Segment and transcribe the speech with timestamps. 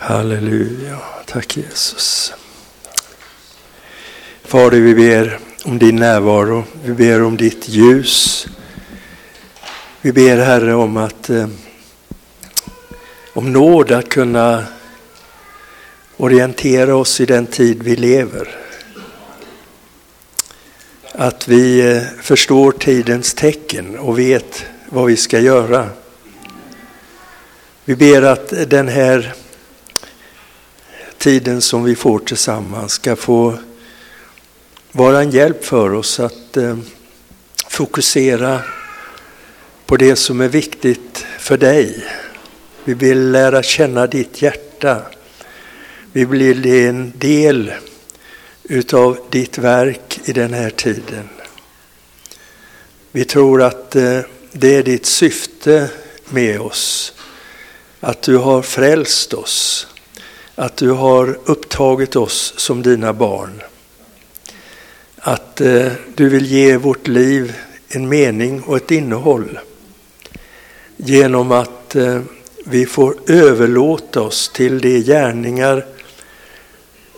[0.00, 2.32] Halleluja, tack Jesus.
[4.42, 8.46] Fader, vi ber om din närvaro, vi ber om ditt ljus.
[10.00, 11.48] Vi ber Herre om att eh,
[13.32, 14.64] om nåd att kunna
[16.16, 18.56] orientera oss i den tid vi lever.
[21.12, 25.88] Att vi eh, förstår tidens tecken och vet vad vi ska göra.
[27.84, 29.34] Vi ber att den här
[31.18, 33.58] tiden som vi får tillsammans ska få
[34.92, 36.78] vara en hjälp för oss att eh,
[37.68, 38.60] fokusera
[39.86, 42.04] på det som är viktigt för dig.
[42.84, 45.02] Vi vill lära känna ditt hjärta.
[46.12, 47.72] Vi blir en del
[48.62, 51.28] utav ditt verk i den här tiden.
[53.12, 54.20] Vi tror att eh,
[54.52, 55.90] det är ditt syfte
[56.28, 57.12] med oss.
[58.00, 59.86] Att du har frälst oss.
[60.58, 63.62] Att du har upptagit oss som dina barn.
[65.16, 67.56] Att eh, du vill ge vårt liv
[67.88, 69.58] en mening och ett innehåll.
[70.96, 72.20] Genom att eh,
[72.64, 75.86] vi får överlåta oss till de gärningar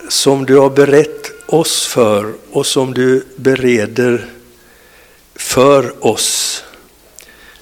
[0.09, 4.25] som du har berett oss för och som du bereder
[5.35, 6.63] för oss.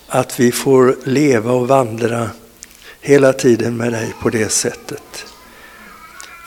[0.07, 2.29] Att vi får leva och vandra
[3.01, 5.25] hela tiden med dig på det sättet.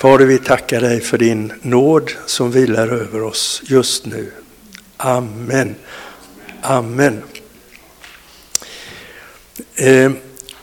[0.03, 4.33] Fader, vi tackar dig för din nåd som vilar över oss just nu.
[4.97, 5.75] Amen.
[6.63, 7.23] Amen.
[9.75, 10.13] Eh,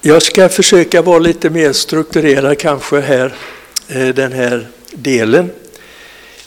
[0.01, 3.33] jag ska försöka vara lite mer strukturerad kanske här,
[3.87, 5.51] eh, den här delen.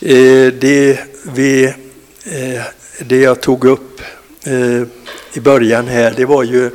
[0.01, 1.75] Eh, det, vi,
[2.99, 4.01] det jag tog upp
[5.33, 6.71] i början här, det var ju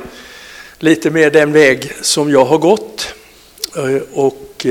[0.78, 3.14] lite mer den väg som jag har gått
[4.12, 4.66] och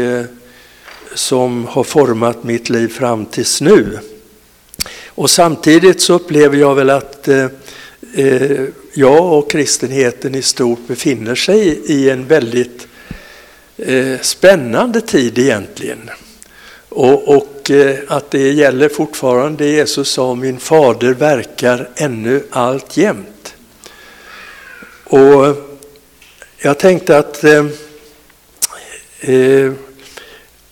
[1.18, 4.00] som har format mitt liv fram tills nu.
[5.06, 7.45] Och samtidigt så upplever jag väl att eh,
[8.16, 8.61] eh,
[8.94, 12.88] jag och kristenheten i stort befinner sig i en väldigt
[13.77, 16.10] eh, spännande tid egentligen.
[16.89, 22.98] Och, och eh, att det gäller fortfarande det Jesus sa, min fader verkar ännu allt
[22.98, 23.56] jämt.
[25.04, 25.56] Och
[26.58, 27.66] jag tänkte att eh,
[29.20, 29.72] eh,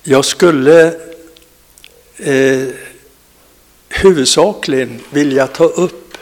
[0.07, 0.93] jag skulle
[2.17, 2.63] eh,
[3.89, 6.17] huvudsakligen vilja ta upp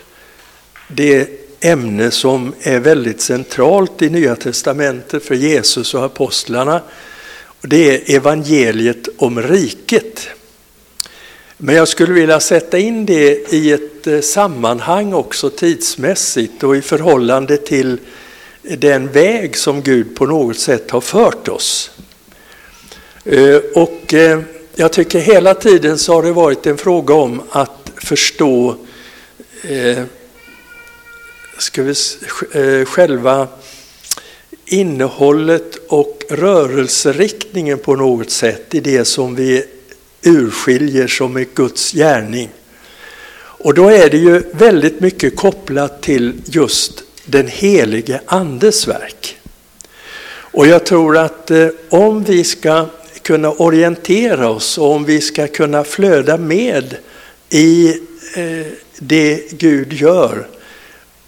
[0.88, 1.30] det
[1.60, 6.82] ämne som är väldigt centralt i Nya Testamentet för Jesus och apostlarna.
[7.62, 10.28] Det är evangeliet om riket.
[11.58, 16.82] Men jag skulle vilja sätta in det i ett eh, sammanhang också tidsmässigt och i
[16.82, 17.98] förhållande till
[18.62, 21.92] den väg som Gud på något sätt har fört oss.
[23.26, 24.40] Eh, och eh,
[24.76, 28.76] jag tycker hela tiden så har det varit en fråga om att förstå
[29.64, 30.04] eh,
[31.58, 31.96] ska vi,
[32.86, 33.48] själva
[34.66, 39.64] innehållet och rörelseriktningen på något sätt i det som vi
[40.22, 42.50] urskiljer som är Guds gärning.
[43.36, 49.38] Och då är det ju väldigt mycket kopplat till just den helige Andes verk.
[50.26, 51.52] Och jag tror att
[51.90, 52.88] om vi ska
[53.24, 56.96] kunna orientera oss och om vi ska kunna flöda med
[57.50, 57.90] i
[58.36, 58.68] eh,
[59.00, 60.48] det Gud gör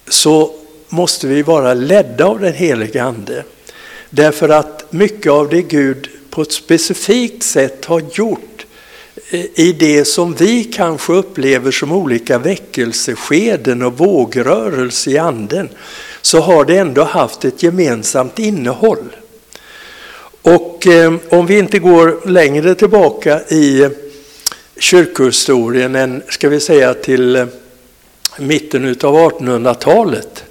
[0.08, 0.54] så
[0.88, 3.44] måste vi vara ledda av den helige Ande.
[4.10, 8.66] Därför att mycket av det Gud på ett specifikt sätt har gjort
[9.30, 15.68] eh, i det som vi kanske upplever som olika väckelseskeden och vågrörelse i anden
[16.22, 19.16] så har det ändå haft ett gemensamt innehåll.
[20.46, 23.88] Och eh, om vi inte går längre tillbaka i
[24.78, 27.46] kyrkohistorien än, ska vi säga, till eh,
[28.38, 30.44] mitten av 1800-talet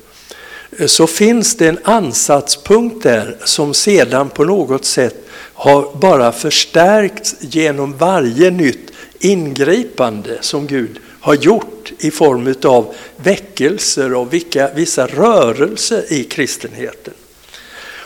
[0.77, 7.35] eh, så finns det en ansatspunkt där som sedan på något sätt har bara förstärkts
[7.39, 15.07] genom varje nytt ingripande som Gud har gjort i form av väckelser och vilka, vissa
[15.07, 17.13] rörelser i kristenheten.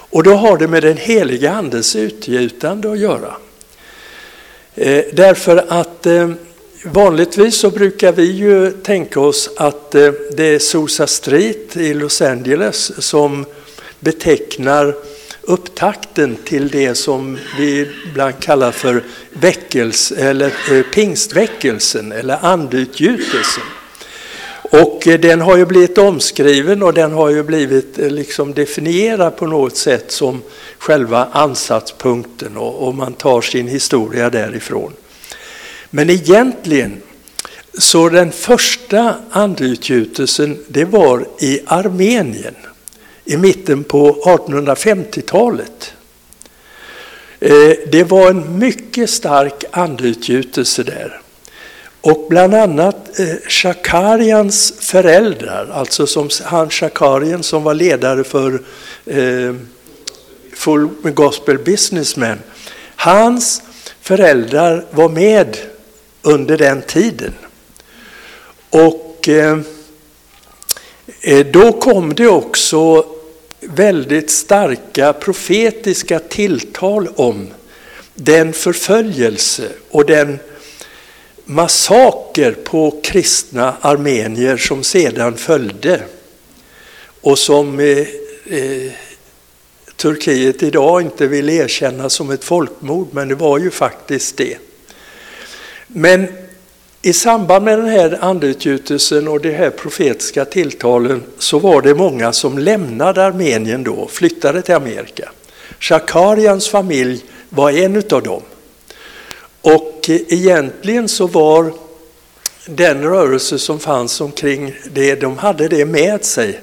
[0.10, 3.36] Och då har det med den heliga Andens utgjutande att göra.
[4.76, 6.30] Eh, därför att eh,
[6.86, 12.22] vanligtvis så brukar vi ju tänka oss att eh, det är Sousa Street i Los
[12.22, 13.46] Angeles som
[14.00, 14.96] betecknar
[15.42, 19.04] upptakten till det som vi ibland kallar för
[19.34, 23.64] väckels, eller, eh, pingstväckelsen eller andutgjutelsen.
[24.70, 29.38] Och eh, den har ju blivit omskriven och den har ju blivit eh, liksom definierad
[29.38, 30.42] på något sätt som
[30.78, 34.94] själva ansatspunkten och, och man tar sin historia därifrån.
[35.90, 37.02] Men egentligen
[37.78, 42.56] så den första andeutgjutelsen det var i Armenien
[43.26, 45.94] i mitten på 1850-talet.
[47.40, 51.22] Eh, det var en mycket stark andeutgjutelse där.
[52.02, 58.62] Och bland annat eh, Shakarians föräldrar, alltså som han Shakarian som var ledare för
[59.06, 59.56] eh,
[60.54, 62.40] Full Gospel Businessmen,
[62.96, 63.62] hans
[64.02, 65.58] föräldrar var med
[66.22, 67.34] under den tiden.
[68.70, 69.60] Och eh,
[71.22, 73.06] eh då kom det också
[73.60, 77.48] väldigt starka profetiska tilltal om
[78.14, 80.40] den förföljelse och den
[81.50, 86.02] massaker på kristna armenier som sedan följde
[87.22, 87.98] och som eh,
[88.58, 88.92] eh,
[89.96, 94.58] Turkiet idag inte vill erkänna som ett folkmord, men det var ju faktiskt det.
[95.88, 96.28] Men
[97.02, 102.34] i samband med den här andeutgjutelsen och de här profetiska tilltalen så var det många
[102.34, 105.30] som lämnade Armenien då, flyttade till Amerika.
[105.80, 108.42] Shakarians familj var en av dem.
[109.62, 111.74] Och egentligen så var
[112.66, 116.60] den rörelse som fanns omkring det, de hade det med sig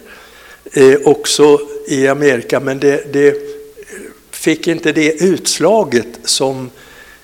[0.72, 3.34] eh, också i Amerika, men det, det,
[4.30, 6.70] fick inte det utslaget som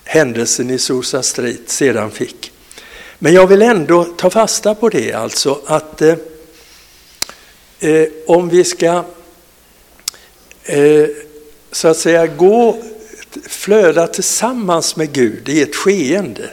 [0.03, 2.51] händelsen i Sosa Street sedan fick.
[3.19, 6.15] Men jag vill ändå ta fasta på det, alltså att eh,
[7.79, 9.03] eh om vi ska
[10.63, 11.07] eh,
[11.71, 12.83] så att säga gå
[13.47, 16.49] flöda tillsammans med Gud i ett skeende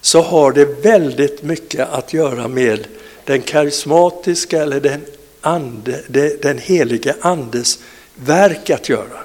[0.00, 2.86] så har det väldigt mycket att göra med
[3.24, 5.00] den karismatiska eller den,
[5.40, 6.00] ande,
[6.42, 7.78] den heliga andes
[8.14, 9.20] verk att göra.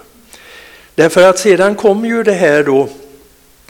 [0.96, 2.90] Därför att sedan kommer ju det här då,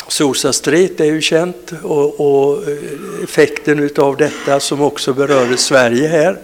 [0.07, 2.77] Sosa Street är ju känt och, och eh,
[3.23, 6.37] effekten av detta som också berörde Sverige här.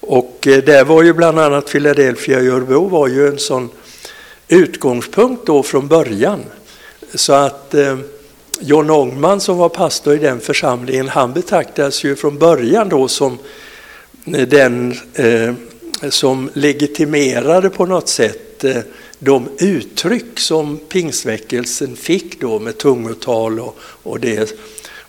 [0.00, 3.70] Och eh, där var ju bland annat Philadelphia i Örebro var ju en sån
[4.48, 6.40] utgångspunkt då från början.
[7.14, 7.98] Så att eh,
[8.60, 13.38] John Ångman som var pastor i den församlingen, han betraktades ju från början då som
[14.26, 15.54] eh, den eh,
[16.10, 18.76] som legitimerade på något sätt eh,
[19.18, 24.54] de uttryck som pingsväckelsen fick då med tungotal och, och det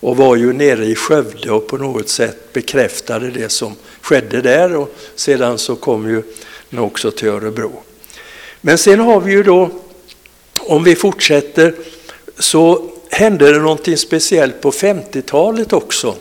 [0.04, 4.76] och var ju nere i Skövde och på något sätt bekräftade det som skedde där
[4.76, 6.24] och sedan så kom ju
[6.80, 7.84] också till Örebro.
[8.66, 9.70] Men sen har vi ju då,
[10.60, 11.76] om vi fortsätter,
[12.40, 16.16] så hände det någonting speciellt på 50-talet också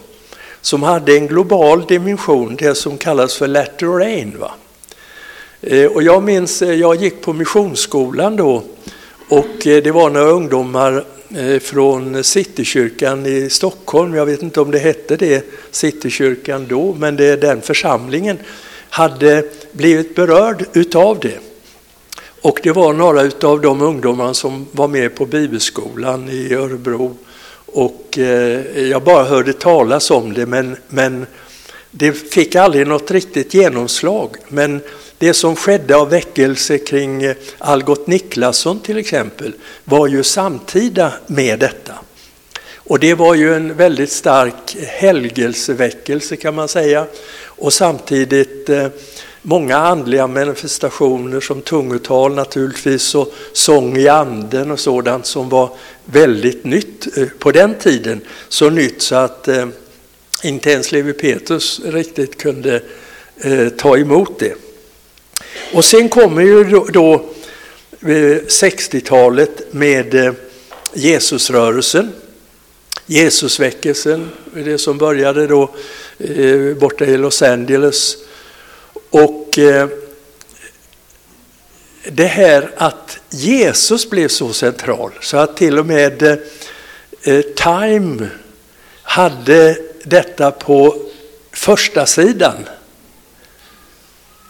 [0.61, 4.37] som hade en global dimension, det som kallas för latter rain.
[4.39, 4.55] Va?
[5.61, 8.63] Eh, och jag minns, eh, jag gick på missionsskolan då
[9.29, 11.05] och eh, det var några ungdomar
[11.61, 17.37] från Citykyrkan i Stockholm, jag vet inte om det hette det, Citykyrkan då, men det,
[17.37, 18.39] den församlingen
[18.91, 21.52] hade blivit berörd utav det.
[22.43, 27.17] Och det var några av de ungdomar som var med på bibelskolan i Örebro.
[27.67, 31.27] Och eh, jag bara hörde talas om det men, men
[31.91, 34.37] det fick aldrig något riktigt genomslag.
[34.49, 34.81] Men
[35.19, 39.53] det som skedde av väckelse kring eh, Algot Niklasson till exempel
[39.85, 41.95] var ju samtida med detta.
[42.77, 47.07] Och det var ju en väldigt stark helgelseväckelse kan man säga.
[47.45, 48.87] Och samtidigt eh,
[49.43, 55.71] många andliga manifestationer som tungotal naturligtvis och sång i anden och sådant som var
[56.05, 58.21] väldigt nytt eh, på den tiden.
[58.49, 59.67] Så nytt så att eh,
[60.43, 62.83] inte ens Levi Petrus riktigt kunde
[63.37, 64.55] eh, ta emot det.
[65.73, 67.15] Och sen kommer ju då, då
[68.01, 70.33] eh, 60-talet med eh,
[70.93, 72.13] Jesusrörelsen.
[73.07, 75.71] Jesusväckelsen, det som började då
[76.81, 78.17] borta i Los Angeles
[79.13, 79.89] och eh,
[82.05, 86.23] det här att Jesus blev så central så att till och med
[87.23, 88.29] eh, Time
[89.03, 90.97] hade detta på
[91.53, 92.69] första sidan.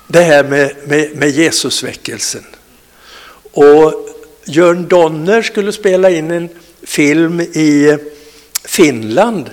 [0.06, 2.46] Det här med, med, med Jesusväckelsen.
[3.52, 4.08] Och
[4.44, 6.48] Jörn Donner skulle spela in en
[6.82, 7.98] film i eh,
[8.64, 9.50] Finland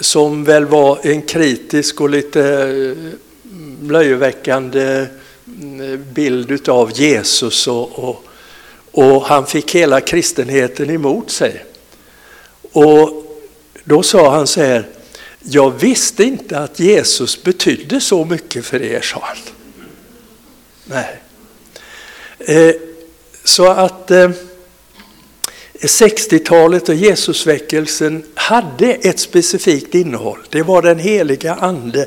[0.00, 3.25] som väl var en kritisk och lite eh,
[3.90, 8.24] löjeväckande eh, bild av Jesus och, och,
[8.92, 11.64] och, han fick hela kristenheten emot sig.
[12.72, 13.24] Och
[13.84, 14.88] då sa han så här,
[15.40, 19.36] jag visste inte att Jesus betydde så mycket för er, sa han.
[20.84, 21.20] Nej.
[22.38, 22.74] Eh,
[23.44, 24.30] så att eh,
[25.80, 30.38] 60-talet och Jesusväckelsen hade ett specifikt innehåll.
[30.50, 32.06] Det var den heliga ande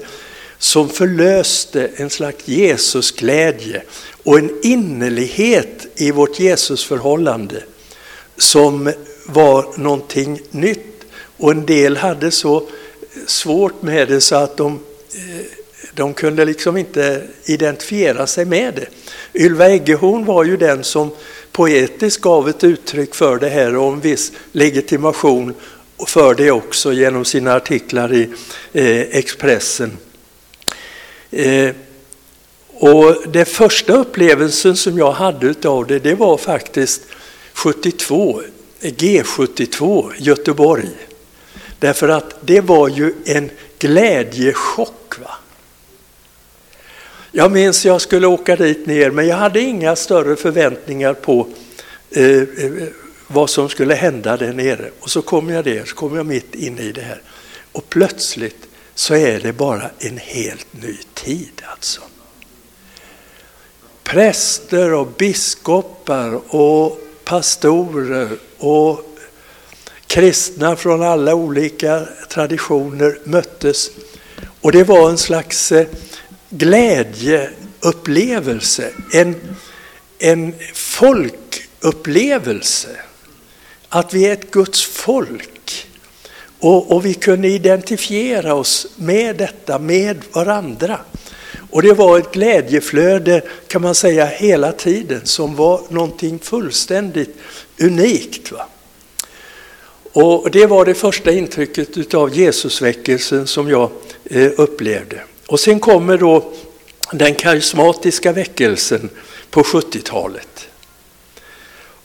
[0.59, 3.83] som förlöste en slags Jesusglädje
[4.23, 7.63] och en innerlighet i vårt Jesusförhållande
[8.37, 8.93] som
[9.25, 11.03] var någonting nytt.
[11.37, 12.63] Och en del hade så
[13.25, 14.79] svårt med det så att de,
[15.15, 15.45] eh,
[15.93, 18.87] de kunde liksom inte identifiera sig med det.
[19.41, 21.11] Ylva Eggehorn var ju den som
[21.51, 25.53] poetiskt gav ett uttryck för det här och en viss legitimation
[26.07, 28.29] för det också genom sina artiklar i
[28.73, 29.97] eh, Expressen.
[31.31, 31.75] Eh,
[32.73, 37.01] och den första upplevelsen som jag hade av det, det var faktiskt
[37.53, 38.41] 72,
[38.81, 40.89] G72, Göteborg.
[41.79, 45.19] Därför att det var ju en glädjechock.
[45.19, 45.31] Va?
[47.31, 51.47] Jag minns jag skulle åka dit ner men jag hade inga större förväntningar på
[52.11, 52.43] eh, eh,
[53.27, 54.89] vad som skulle hända där nere.
[54.99, 57.21] Och så kom jag där, så kom jag mitt inne i det här.
[57.71, 58.68] Och plötsligt
[58.99, 62.01] så är det bara en helt ny tid alltså.
[64.03, 69.17] Präster och biskopar och pastorer och
[70.07, 73.89] kristna från alla olika traditioner möttes.
[74.61, 75.87] Och det var en slags eh,
[76.49, 79.35] glädjeupplevelse, en,
[80.19, 82.89] en folkupplevelse.
[83.89, 85.58] Att vi är ett Guds folk.
[86.59, 90.99] Och, och, vi kunde identifiera oss med detta, med varandra.
[91.69, 97.35] Och det var ett glädjeflöde kan man säga hela tiden som var någonting fullständigt
[97.81, 98.51] unikt.
[98.51, 98.65] Va?
[100.13, 103.89] Och Det var det första intrycket av Jesusväckelsen som jag
[104.25, 105.21] eh, upplevde.
[105.47, 106.53] Och sen kommer då
[107.11, 109.09] den karismatiska väckelsen
[109.49, 110.67] på 70-talet.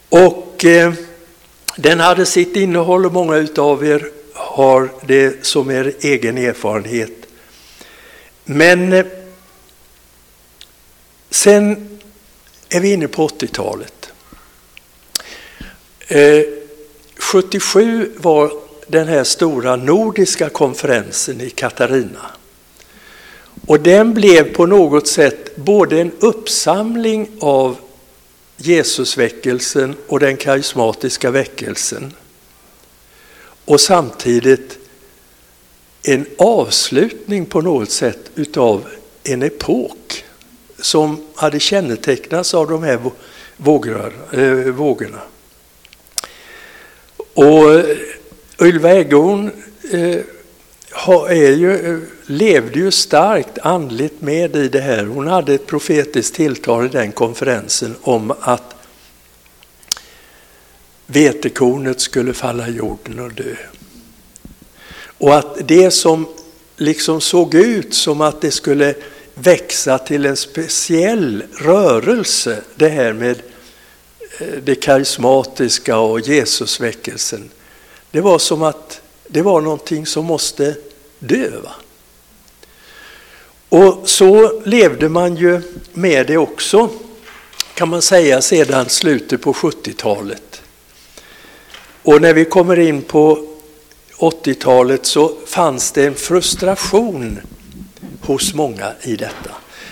[0.08, 0.92] Och eh,
[1.76, 7.26] den hade sitt innehåll och många av er har det som er egen erfarenhet.
[8.44, 9.06] Men eh,
[11.30, 11.98] sen
[12.68, 14.12] är vi inne på 80-talet.
[17.18, 18.52] 77 eh, var
[18.86, 22.30] den här stora nordiska konferensen i Katarina.
[23.66, 27.76] Och den blev på något sätt både en uppsamling av
[28.56, 32.12] Jesusväckelsen och den karismatiska väckelsen
[33.64, 34.78] och samtidigt
[36.02, 38.86] en avslutning på något sätt utav
[39.22, 40.24] en epok
[40.78, 43.00] som hade kännetecknats av de här
[44.32, 45.20] eh, vågorna.
[47.34, 47.96] Och eh,
[48.62, 49.50] Ylva Eggehorn
[49.92, 50.18] äh,
[51.28, 55.04] är ju, eh, levde ju starkt andligt med i det här.
[55.04, 58.74] Hon hade ett profetiskt tilltal i den konferensen om att
[61.06, 63.56] vetekornet skulle falla i jorden och dö.
[65.18, 66.26] Och att det som
[66.76, 68.94] liksom såg ut som att det skulle
[69.34, 73.42] växa till en speciell rörelse, det här med
[74.40, 77.50] eh, det karismatiska och Jesusväckelsen.
[78.10, 80.76] Det var som att det var någonting som måste
[81.18, 81.50] dö.
[81.64, 81.74] Va?
[83.68, 86.88] Och så levde man ju med det också,
[87.74, 90.53] kan man säga, sedan slutet på 70-talet.
[92.04, 93.46] Och när vi kommer in på
[94.18, 97.40] 80-talet så fanns det en frustration
[98.20, 99.50] hos många i detta.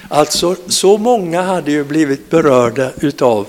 [0.08, 3.46] Alltså, så många hade ju blivit berörda utav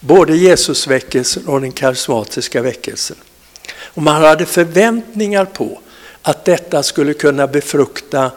[0.00, 3.16] både Jesusväckelsen och den karismatiska väckelsen.
[3.74, 5.80] Och man hade förväntningar på
[6.22, 8.30] att detta skulle kunna befrukta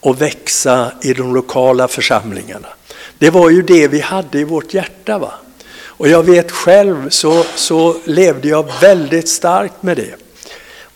[0.00, 2.68] och växa i de lokala församlingarna.
[3.18, 5.18] Det var ju det vi hade i vårt hjärta.
[5.18, 5.32] Va?
[5.98, 10.14] Och jag vet själv så, så levde jag väldigt starkt med det.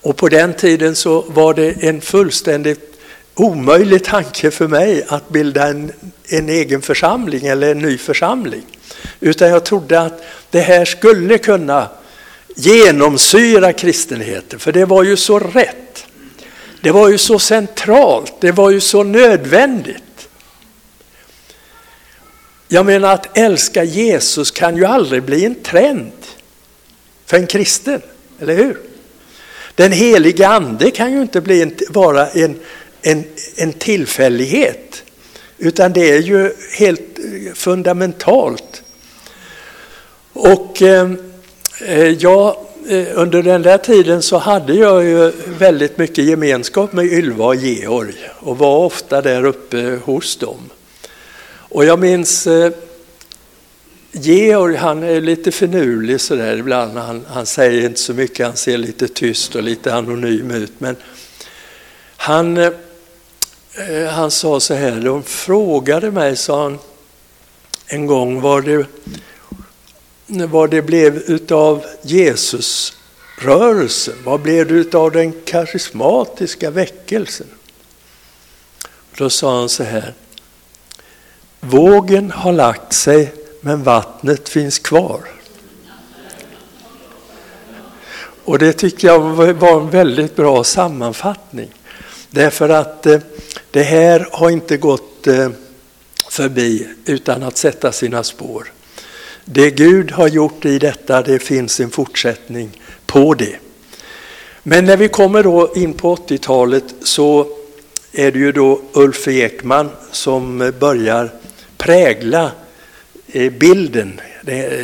[0.03, 2.93] Och på den tiden så var det en fullständigt
[3.35, 5.93] omöjlig tanke för mig att bilda en,
[6.29, 8.63] en egen församling eller en ny församling.
[9.21, 11.89] Utan jag trodde att det här skulle kunna
[12.57, 16.07] genomsyra kristenheten, för det var ju så rätt.
[16.81, 20.03] Det var ju så centralt, det var ju så nödvändigt.
[22.73, 26.13] Jag menar att älska Jesus kan ju aldrig bli en trend
[27.27, 28.03] för en kristen,
[28.41, 28.79] eller hur?
[29.75, 32.59] Den heliga ande kan ju inte bli en, vara en,
[33.03, 33.25] en,
[33.57, 35.03] en tillfällighet,
[35.59, 38.83] utan det är ju helt eh, fundamentalt.
[40.33, 41.11] Och eh,
[41.81, 42.57] eh jag
[42.89, 47.57] eh, under den där tiden så hade jag ju väldigt mycket gemenskap med Ylva och
[47.57, 50.71] Georg och var ofta där uppe hos dem.
[51.75, 52.73] Och jag minns eh,
[54.13, 56.99] Georg, han är lite finurlig sådär ibland.
[56.99, 60.73] Han, han säger inte så mycket, han ser lite tyst och lite anonym ut.
[60.79, 60.97] Men
[62.17, 62.73] han, eh,
[63.89, 66.79] eh, han sa så här, de frågade mig, sa han,
[67.87, 68.87] en gång var det,
[70.27, 74.15] vad det blev utav Jesusrörelsen.
[74.25, 77.47] Vad blev det utav den karismatiska väckelsen?
[79.17, 80.15] Då sa han så här,
[81.65, 85.21] vågen har lagt sig men vattnet finns kvar.
[88.45, 89.21] Och det tycker jag
[89.53, 91.71] var en väldigt bra sammanfattning.
[92.31, 93.19] Därför att eh,
[93.71, 95.51] det här har inte gått eh,
[96.29, 98.73] förbi utan att sätta sina spår.
[99.45, 103.57] Det Gud har gjort i detta, det finns en fortsättning på det.
[104.63, 107.47] Men när vi kommer då in på 80-talet så
[108.13, 111.31] är det ju då Ulf Ekman som börjar
[111.83, 112.51] prägla
[113.27, 114.75] eh, bilden eh,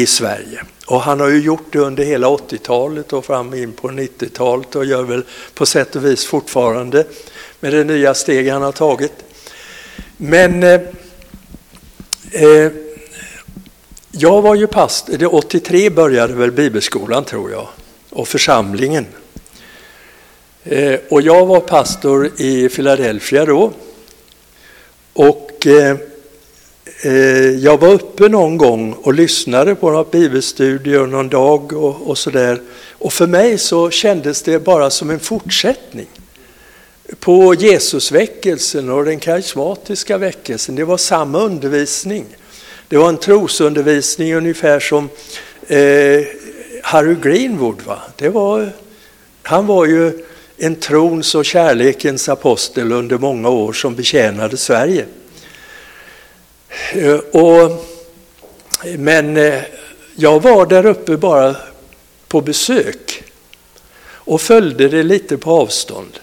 [0.00, 0.62] i Sverige.
[0.86, 4.84] Och han har ju gjort det under hela 80-talet och fram in på 90-talet och
[4.84, 7.04] gör väl på sätt och vis fortfarande
[7.60, 9.12] med det nya steg han har tagit.
[10.16, 10.80] Men eh,
[12.32, 12.72] eh,
[14.10, 17.68] jag var ju pastor, 83 började väl bibelskolan tror jag
[18.10, 19.06] och församlingen.
[20.64, 23.72] Eh, och jag var pastor i Philadelphia då.
[25.12, 25.96] Och eh,
[27.00, 32.18] Eh, jag var uppe någon gång och lyssnade på något bibelstudier någon dag och, och
[32.18, 32.60] sådär.
[32.92, 36.06] Och för mig så kändes det bara som en fortsättning
[37.20, 40.74] på Jesusväckelsen och den karismatiska väckelsen.
[40.74, 42.24] Det var samma undervisning.
[42.88, 45.08] Det var en trosundervisning ungefär som
[45.66, 46.26] eh,
[46.82, 47.82] Harry Greenwood.
[47.86, 47.98] Va?
[48.16, 48.72] Det var,
[49.42, 50.24] han var ju
[50.56, 55.04] en trons och kärlekens apostel under många år som betjänade Sverige.
[56.92, 57.84] Eh, och,
[58.98, 59.62] men eh,
[60.16, 61.56] jag var där uppe bara
[62.28, 63.24] på besök
[64.10, 66.18] och följde det lite på avstånd.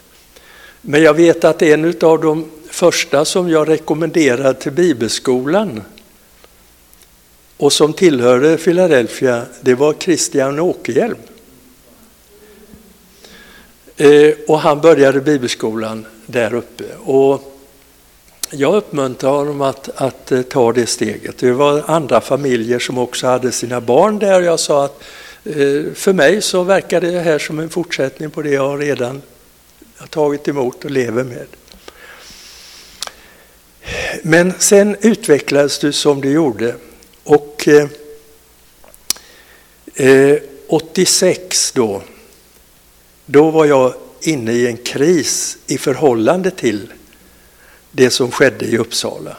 [0.81, 5.81] Men jag vet att en av de första som jag rekommenderade till bibelskolan
[7.57, 11.17] och som tillhörde Philadelphia, det var Christian Åkerhielm.
[13.97, 16.83] Eh, och han började bibelskolan där uppe.
[17.05, 17.54] Och
[18.49, 21.37] jag uppmuntrade honom att, att eh, ta det steget.
[21.37, 24.41] Det var andra familjer som också hade sina barn där.
[24.41, 25.03] Jag sa att
[25.43, 29.21] eh, för mig så verkar det här som en fortsättning på det jag redan
[29.97, 31.47] har tagit emot och lever med.
[34.23, 36.75] Men sen utvecklades det som det gjorde.
[37.23, 37.87] Och eh,
[39.95, 42.01] eh 86 då,
[43.25, 46.87] då var jag inne i en kris i förhållande till
[47.95, 49.37] det som skedde i Uppsala.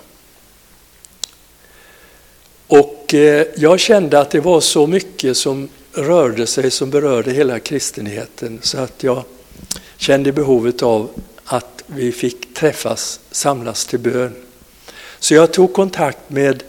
[2.66, 7.58] Och eh, jag kände att det var så mycket som rörde sig som berörde hela
[7.58, 9.24] kristenheten så att jag
[9.96, 11.10] kände behovet av
[11.44, 14.34] att vi fick träffas, samlas till bön.
[15.18, 16.62] Så jag tog kontakt med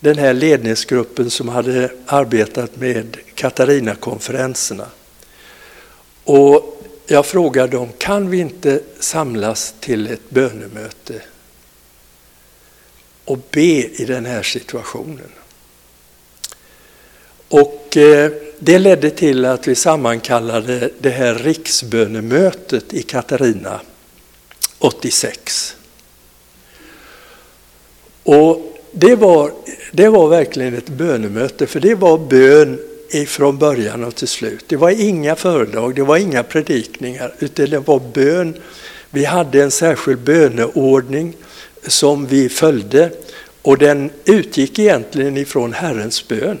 [0.00, 4.86] den här ledningsgruppen som hade arbetat med Katarina-konferenserna.
[6.24, 6.79] Och
[7.10, 11.22] jag frågade dem, kan vi inte samlas till ett bönemöte
[13.24, 15.30] och be i den här situationen?
[17.48, 23.80] Och eh, det ledde till att vi sammankallade det här riksbönemötet i Katarina
[24.78, 25.76] 86.
[28.22, 29.52] Och det var,
[29.92, 32.89] det var verkligen ett bönemöte, för det var bön
[33.26, 34.64] från början och till slut.
[34.68, 38.54] Det var inga föredrag, det var inga predikningar, utan det var bön.
[39.10, 41.36] Vi hade en särskild böneordning
[41.86, 43.10] som vi följde
[43.62, 46.58] och den utgick egentligen ifrån Herrens bön,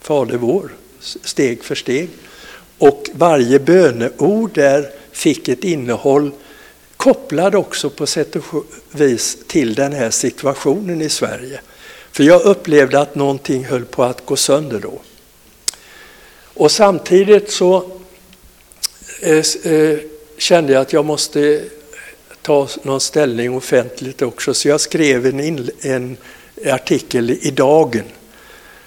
[0.00, 2.08] Fader vår, steg för steg.
[2.78, 6.30] Och varje böneord där fick ett innehåll
[6.96, 11.60] kopplad också på sätt och vis till den här situationen i Sverige.
[12.12, 15.00] För jag upplevde att någonting höll på att gå sönder då.
[16.54, 17.90] Och samtidigt så
[19.20, 19.98] eh, eh,
[20.38, 21.62] kände jag att jag måste
[22.42, 26.16] ta någon ställning offentligt också, så jag skrev en, in, en
[26.66, 28.04] artikel i Dagen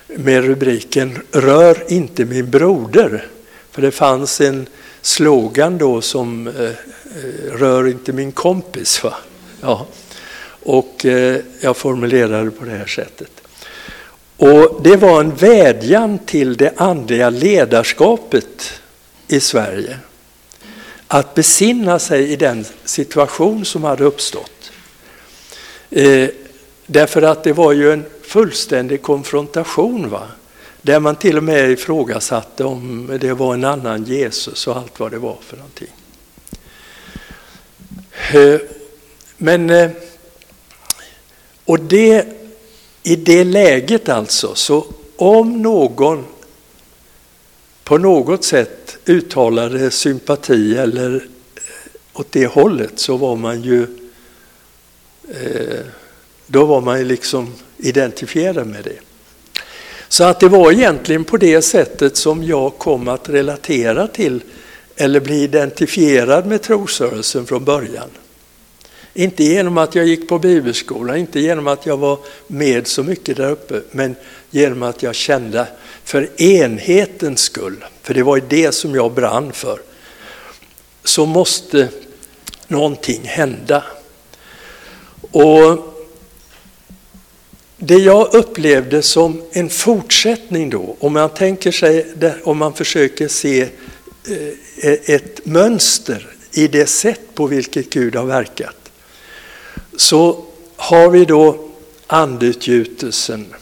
[0.08, 3.28] med rubriken Rör inte min broder.
[3.72, 4.68] För det fanns en
[5.02, 6.72] slogan då som eh,
[7.52, 9.04] Rör inte min kompis.
[9.04, 9.14] Va?
[9.62, 9.88] Ja.
[10.68, 11.06] Och
[11.60, 13.45] jag formulerade det på det här sättet.
[14.38, 18.82] Och det var en vädjan till det andliga ledarskapet
[19.28, 20.00] i Sverige
[21.08, 24.72] att besinna sig i den situation som hade uppstått.
[25.90, 26.30] Eh,
[26.86, 30.28] därför att det var ju en fullständig konfrontation va?
[30.82, 35.12] där man till och med ifrågasatte om det var en annan Jesus och allt vad
[35.12, 35.88] det var för någonting.
[38.34, 38.60] Eh,
[39.38, 39.92] men, eh,
[41.66, 42.26] och det,
[43.08, 46.26] i det läget alltså, så om någon
[47.84, 51.22] på något sätt uttalade sympati eller eh,
[52.14, 53.82] åt det hållet så var man ju
[55.30, 55.86] eh,
[56.48, 59.00] då var man ju liksom identifierad med det.
[60.08, 64.44] Så att det var egentligen på det sättet som jag kom att relatera till
[64.96, 68.10] eller bli identifierad med trosrörelsen från början.
[69.18, 73.38] Inte genom att jag gick på bibelskola, inte genom att jag var med så mycket
[73.38, 74.16] där uppe, men
[74.50, 75.68] genom att jag kände
[76.04, 79.80] för enhetens skull, för det var ju det som jag brann för,
[81.04, 81.90] så måste
[82.68, 83.84] någonting hända.
[85.32, 85.96] Och
[87.78, 92.06] det jag upplevde som en fortsättning då, om man tänker sig,
[92.44, 98.85] om man försöker se eh, ett mönster i det sätt på vilket Gud har verkat,
[99.98, 101.70] så har vi då
[102.08, 103.54] andutgjutelsen.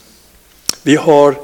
[0.84, 1.36] Vi har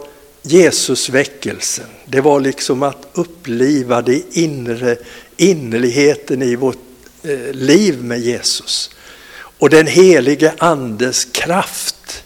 [0.42, 1.86] Jesusväckelsen.
[2.06, 4.98] Det var liksom att uppliva det inre,
[5.38, 6.78] innerligheten i vårt
[7.24, 8.90] eh, liv med Jesus.
[9.34, 12.24] Och den helige Andes kraft.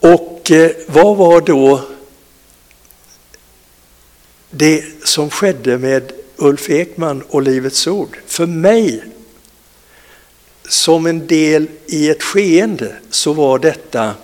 [0.00, 1.80] Och eh, vad var då
[4.50, 8.18] det som skedde med Ulf Ekman och Livets Ord?
[8.26, 9.02] För mig
[10.68, 14.14] som en del i ett skeende så var detta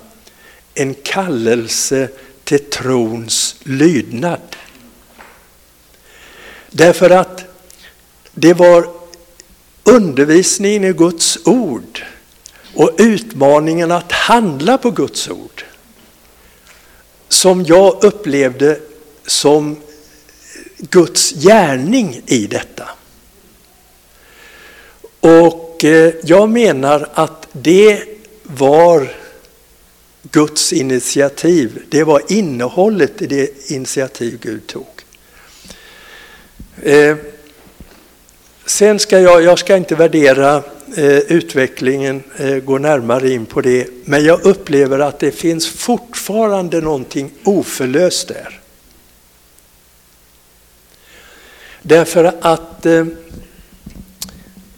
[0.74, 2.08] en kallelse
[2.44, 4.56] till trons lydnad.
[6.70, 7.44] Därför att
[8.32, 8.88] det var
[9.84, 12.04] undervisningen i Guds ord
[12.74, 15.64] och utmaningen att handla på Guds ord
[17.28, 18.80] som jag upplevde
[19.26, 19.76] som
[20.78, 22.88] Guds gärning i detta.
[25.20, 28.02] Och Eh, jag menar att det
[28.42, 29.12] var
[30.22, 31.82] Guds initiativ.
[31.88, 34.86] Det var innehållet i det initiativ Gud tog.
[36.82, 37.16] Eh,
[38.66, 40.62] sen ska jag, jag ska inte värdera
[40.96, 42.22] eh, utvecklingen,
[42.64, 48.60] gå närmare in på det, men jag upplever att det finns fortfarande någonting oförlöst där.
[51.82, 52.86] Därför att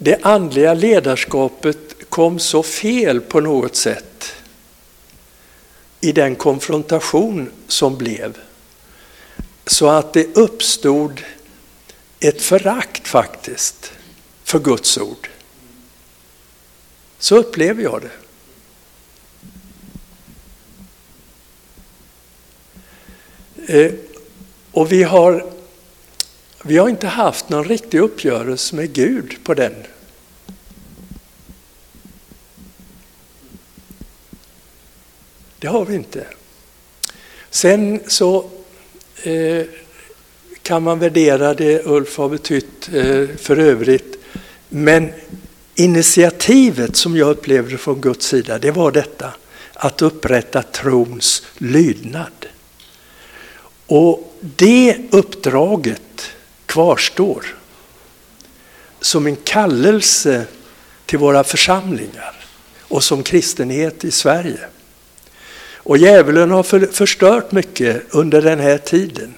[0.05, 4.35] det andliga ledarskapet kom så fel på något sätt
[6.01, 8.39] i den konfrontation som blev.
[9.67, 11.23] Så att det uppstod
[12.21, 13.93] ett förakt faktiskt
[14.43, 15.29] för Guds ord.
[17.19, 18.11] Så upplever jag det.
[23.85, 23.93] Eh,
[24.73, 25.53] och vi har,
[26.63, 29.75] vi har inte haft någon riktig uppgörelse med Gud på den
[35.65, 36.27] Det har vi inte.
[37.51, 38.51] Sen så
[39.23, 39.67] eh,
[40.63, 44.19] kan man värdera det Ulf har betytt eh, för övrigt.
[44.69, 45.13] Men
[45.75, 49.35] initiativet som jag upplevde från Guds sida, det var detta.
[49.75, 52.47] Att upprätta trons lydnad.
[53.87, 56.31] Och det uppdraget
[56.67, 57.57] kvarstår
[59.01, 60.47] som en kallelse
[61.07, 62.45] till våra församlingar
[62.81, 64.69] och som kristenhet i Sverige.
[65.85, 69.35] Och djävulen har för, förstört mycket under den här tiden.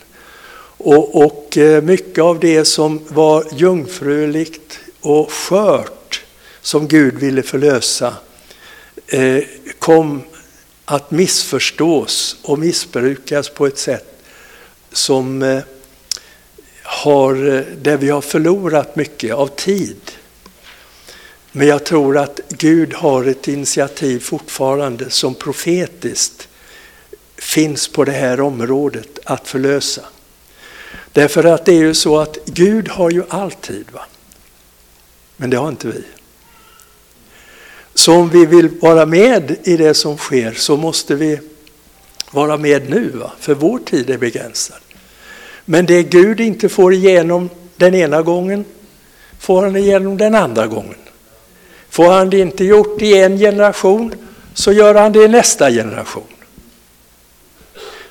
[0.78, 6.24] Och, och eh, mycket av det som var jungfruligt och skört
[6.60, 8.14] som Gud ville förlösa
[9.06, 9.44] eh,
[9.78, 10.22] kom
[10.84, 14.22] att missförstås och missbrukas på ett sätt
[14.92, 15.60] som eh,
[16.82, 20.00] har, eh, där vi har förlorat mycket av tid.
[21.56, 26.48] Men jag tror att Gud har ett initiativ fortfarande som profetiskt
[27.36, 30.02] finns på det här området att förlösa.
[31.12, 34.02] Därför att det är ju så att Gud har ju alltid, va?
[35.36, 36.04] men det har inte vi.
[37.94, 41.40] Så om vi vill vara med i det som sker så måste vi
[42.30, 43.32] vara med nu, va?
[43.40, 44.80] för vår tid är begränsad.
[45.64, 48.64] Men det Gud inte får igenom den ena gången
[49.38, 50.96] får han igenom den andra gången.
[51.96, 54.14] Får han det inte gjort i en generation
[54.54, 56.26] så gör han det i nästa generation.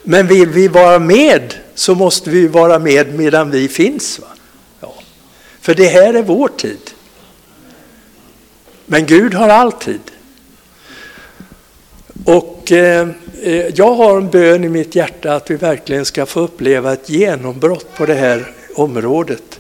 [0.03, 4.19] Men vill vi vara med så måste vi vara med medan vi finns.
[4.19, 4.27] Va?
[4.79, 4.93] Ja.
[5.61, 6.91] För det här är vår tid.
[8.85, 10.01] Men Gud har alltid.
[12.25, 13.09] Och eh,
[13.41, 17.09] eh jag har en bön i mitt hjärta att vi verkligen ska få uppleva ett
[17.09, 19.59] genombrott på det här området.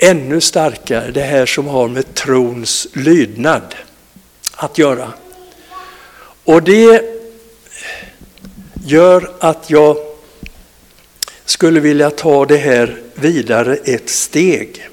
[0.00, 3.74] Ännu starkare, det här som har med trons lydnad
[4.54, 5.12] att göra.
[6.44, 7.04] Och det
[8.84, 9.96] gör att jag
[11.44, 14.88] skulle vilja ta det här vidare ett steg.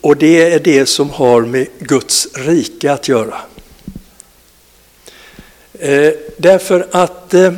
[0.00, 3.40] Och det är det som har med Guds rike att göra.
[5.78, 7.52] Eh, därför att eh,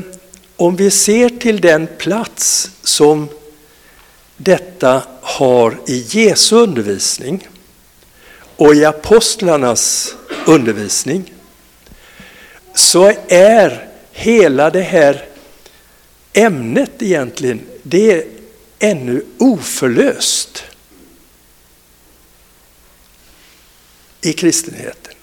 [0.56, 3.28] om vi ser till den plats som
[4.36, 7.48] detta har i Jesu undervisning
[8.56, 10.14] och i apostlarnas
[10.46, 11.32] undervisning
[12.74, 15.28] så är hela det här
[16.32, 18.26] ämnet egentligen, det är
[18.78, 20.64] ännu oförlöst
[24.20, 25.14] i kristenheten.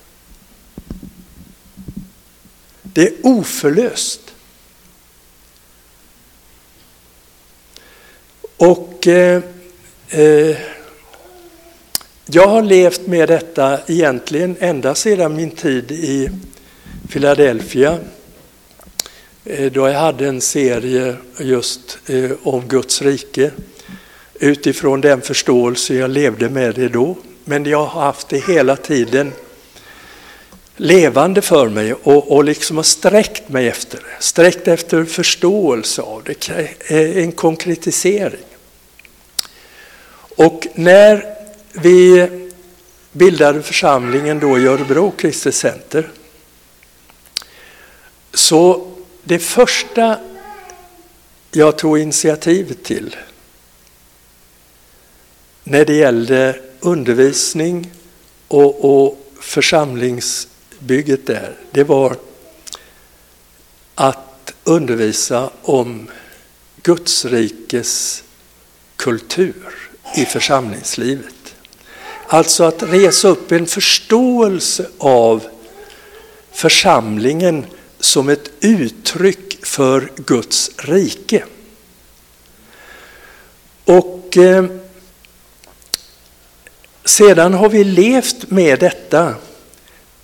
[2.81, 4.21] Det är oförlöst.
[8.57, 9.43] Och eh,
[10.13, 10.57] Eh,
[12.25, 16.29] jag har levt med detta egentligen ända sedan min tid i
[17.09, 17.99] Philadelphia
[19.45, 23.51] eh, då jag hade en serie just eh, om Guds rike
[24.33, 27.17] utifrån den förståelse jag levde med det då.
[27.45, 29.31] Men jag har haft det hela tiden
[30.75, 34.23] levande för mig och, och liksom har sträckt mig efter det.
[34.23, 36.49] Sträckt efter förståelse av det,
[37.23, 38.50] en konkretisering.
[40.35, 41.35] Och när
[41.71, 42.27] vi
[43.11, 46.11] bildade församlingen då i Örebro Kristet Center
[48.33, 48.91] så
[49.23, 50.19] det första
[51.51, 53.15] jag tog initiativ till
[55.63, 57.91] när det gällde undervisning
[58.47, 62.15] och, och församlingsbygget där, det var
[63.95, 66.09] att undervisa om
[66.83, 68.23] Guds rikes
[68.95, 69.80] kultur
[70.15, 71.55] i församlingslivet.
[72.27, 75.43] Alltså att resa upp en förståelse av
[76.51, 77.65] församlingen
[77.99, 81.43] som ett uttryck för Guds rike.
[83.85, 84.65] Och eh,
[87.05, 89.35] sedan har vi levt med detta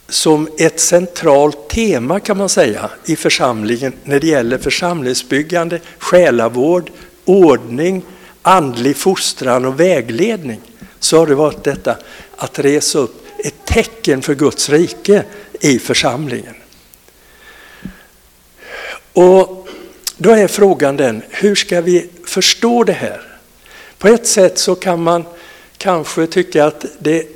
[0.09, 6.91] som ett centralt tema kan man säga i församlingen när det gäller församlingsbyggande, själavård,
[7.25, 8.03] ordning,
[8.47, 10.61] andlig fostran och vägledning
[10.99, 11.97] så har det varit detta
[12.35, 15.23] att resa upp ett tecken för Guds rike
[15.59, 16.55] i församlingen.
[19.13, 19.67] Och
[20.17, 23.21] då är frågan den, hur ska vi förstå det här?
[23.97, 25.23] På ett sätt så kan man
[25.77, 27.27] kanske tycka att det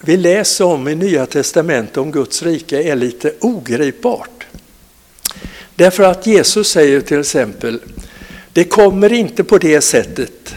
[0.00, 4.46] vi läser om i Nya Testamentet om Guds rike är lite ogripbart.
[5.74, 7.80] Därför att Jesus säger till exempel,
[8.52, 10.54] det kommer inte på det sättet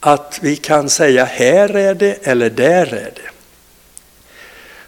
[0.00, 3.30] att vi kan säga här är det eller där är det.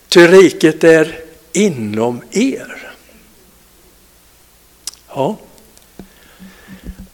[0.09, 1.21] Ty riket är
[1.53, 2.93] inom er.
[5.09, 5.37] Ja.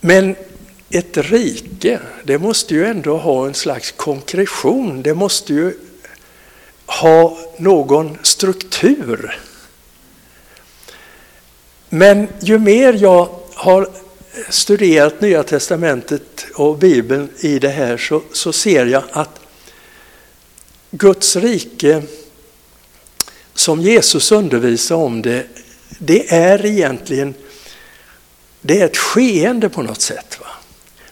[0.00, 0.36] Men
[0.90, 5.02] ett rike, det måste ju ändå ha en slags konkretion.
[5.02, 5.74] Det måste ju
[6.86, 9.38] ha någon struktur.
[11.88, 13.88] Men ju mer jag har
[14.48, 19.40] studerat Nya Testamentet och Bibeln i det här så, så ser jag att
[20.90, 22.02] Guds rike
[23.54, 25.46] som Jesus undervisar om det,
[25.98, 27.34] det är egentligen
[28.60, 30.40] det är ett skeende på något sätt.
[30.40, 30.46] Va?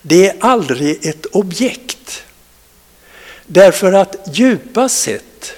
[0.03, 2.23] Det är aldrig ett objekt.
[3.47, 5.53] Därför att djupast sett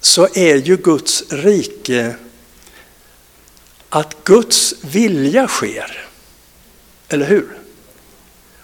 [0.00, 2.14] så är ju Guds rike
[3.88, 6.09] att Guds vilja sker.
[7.10, 7.48] Eller hur?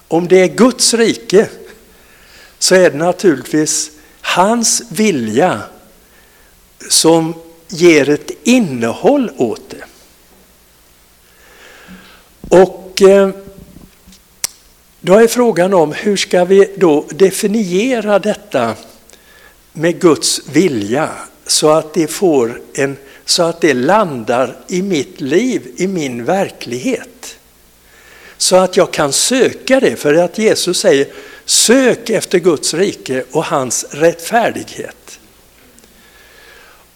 [0.09, 1.49] Om det är Guds rike
[2.59, 5.63] så är det naturligtvis hans vilja
[6.89, 7.35] som
[7.69, 9.85] ger ett innehåll åt det.
[12.49, 13.31] Och eh,
[15.01, 18.75] då är frågan om hur ska vi då definiera detta
[19.73, 21.11] med Guds vilja
[21.47, 27.36] så att det får en så att det landar i mitt liv, i min verklighet.
[28.39, 31.07] Så att jag kan söka det, för att Jesus säger
[31.45, 35.19] sök efter Guds rike och hans rättfärdighet.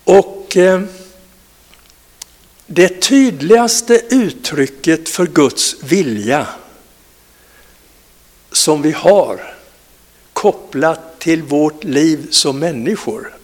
[0.04, 0.82] Och eh,
[2.66, 6.46] det tydligaste uttrycket för Guds vilja
[8.52, 9.54] som vi har
[10.32, 13.34] kopplat till vårt liv som människor,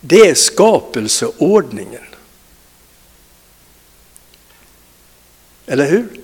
[0.00, 2.06] det är skapelseordningen.
[5.66, 6.21] Eller hur?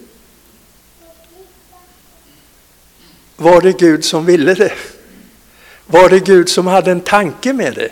[3.40, 4.72] Var det Gud som ville det?
[5.86, 7.90] Var det Gud som hade en tanke med det?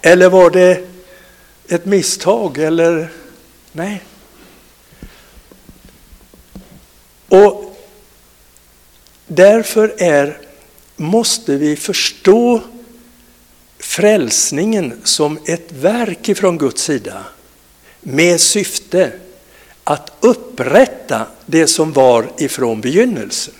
[0.00, 0.88] Eller var det
[1.68, 2.58] ett misstag?
[2.58, 3.12] Eller
[3.72, 4.02] nej.
[7.28, 7.76] Och
[9.26, 10.38] därför är,
[10.96, 12.60] måste vi förstå
[13.78, 17.24] frälsningen som ett verk ifrån Guds sida
[18.00, 19.12] med syfte
[19.84, 23.54] att upprätta det som var ifrån begynnelsen.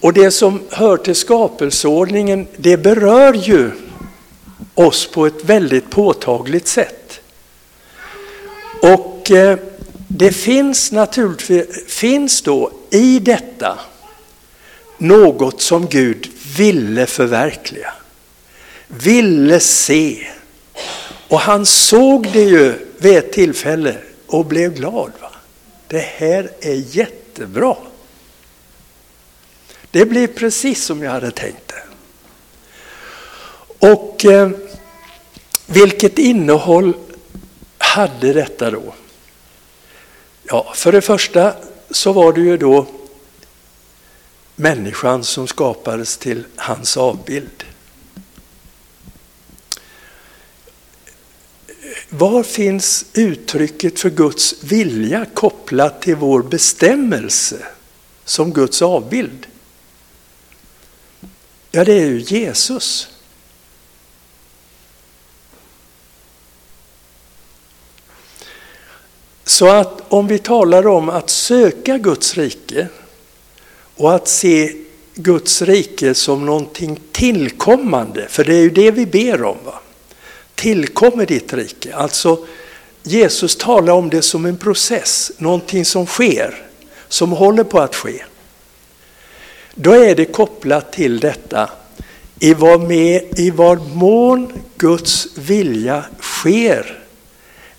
[0.00, 3.70] Och det som hör till skapelseordningen, det berör ju
[4.74, 7.20] oss på ett väldigt påtagligt sätt.
[8.82, 9.58] Och eh,
[10.08, 13.78] det finns naturligtvis finns då i detta
[14.98, 17.92] något som Gud ville förverkliga,
[18.86, 20.26] ville se.
[21.28, 23.96] Och han såg det ju vid ett tillfälle
[24.30, 25.12] och blev glad.
[25.20, 25.32] Va?
[25.88, 27.76] Det här är jättebra.
[29.90, 31.82] Det blev precis som jag hade tänkt det.
[33.78, 34.50] Och eh,
[35.66, 36.92] vilket innehåll
[37.78, 38.94] hade detta då?
[40.42, 41.54] Ja, för det första
[41.90, 42.86] så var det ju då
[44.56, 47.64] människan som skapades till hans avbild.
[52.12, 57.66] Var finns uttrycket för Guds vilja kopplat till vår bestämmelse
[58.24, 59.46] som Guds avbild?
[61.70, 63.08] Ja, det är ju Jesus.
[69.44, 72.88] Så att om vi talar om att söka Guds rike
[73.96, 74.76] och att se
[75.14, 79.56] Guds rike som någonting tillkommande, för det är ju det vi ber om.
[79.64, 79.80] Va?
[80.60, 81.94] Tillkommer ditt rike.
[81.94, 82.46] Alltså
[83.02, 86.66] Jesus talar om det som en process, någonting som sker,
[87.08, 88.24] som håller på att ske.
[89.74, 91.70] Då är det kopplat till detta
[92.38, 97.04] i vad, med, i vad mån Guds vilja sker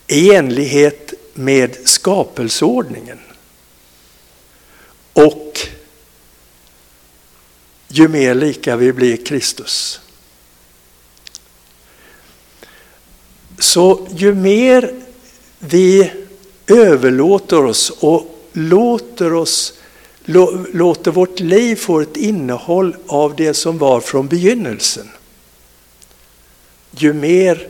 [0.07, 3.19] i enlighet med skapelseordningen.
[5.13, 5.59] Och
[7.87, 9.99] ju mer lika vi blir Kristus.
[13.61, 14.93] Så ju mer
[15.59, 16.11] vi
[16.67, 19.73] överlåter oss och låter, oss,
[20.73, 25.09] låter vårt liv få ett innehåll av det som var från begynnelsen,
[26.91, 27.67] ju mer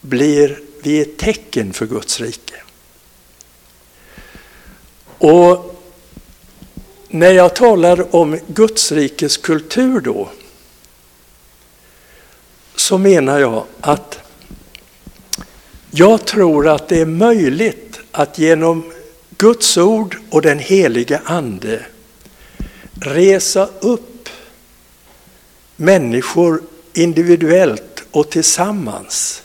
[0.00, 2.54] blir vi ett tecken för Guds rike.
[5.18, 5.80] Och
[7.08, 10.28] när jag talar om Guds rikes kultur då,
[12.76, 14.27] så menar jag att
[15.90, 18.92] jag tror att det är möjligt att genom
[19.30, 21.86] Guds ord och den helige Ande
[23.00, 24.28] resa upp
[25.76, 29.42] människor individuellt och tillsammans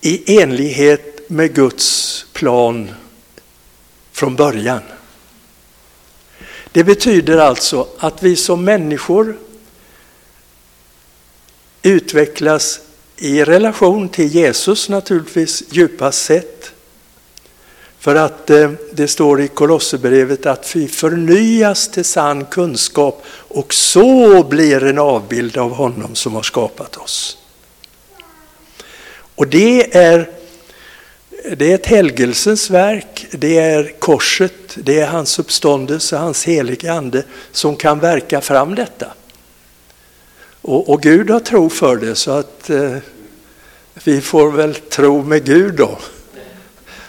[0.00, 2.90] i enlighet med Guds plan
[4.12, 4.82] från början.
[6.72, 9.38] Det betyder alltså att vi som människor
[11.82, 12.80] utvecklas
[13.16, 16.72] i relation till Jesus naturligtvis djupast sett.
[17.98, 24.42] För att eh, det står i Kolosserbrevet att vi förnyas till sann kunskap och så
[24.42, 27.38] blir en avbild av honom som har skapat oss.
[29.34, 30.30] Och det är
[31.56, 37.24] det är ett helgelsens verk, det är korset, det är hans uppståndelse, hans heliga ande
[37.52, 39.06] som kan verka fram detta.
[40.62, 42.96] Och, och Gud har tro för det så att eh,
[44.04, 45.98] vi får väl tro med Gud då.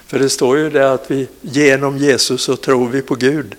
[0.07, 3.55] För det står ju det att vi genom Jesus så tror vi på Gud.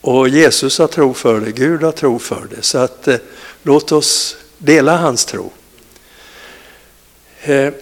[0.00, 2.62] Och Jesus har tro för det, Gud har tro för det.
[2.62, 3.16] Så att eh,
[3.62, 5.52] låt oss dela hans tro.
[7.42, 7.72] Eh,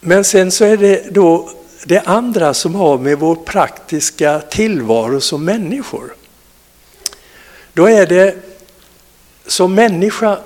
[0.00, 1.50] men sen så är det då
[1.84, 6.14] det andra som har med vår praktiska tillvaro som människor.
[7.72, 8.47] Då är det
[9.48, 10.38] som människa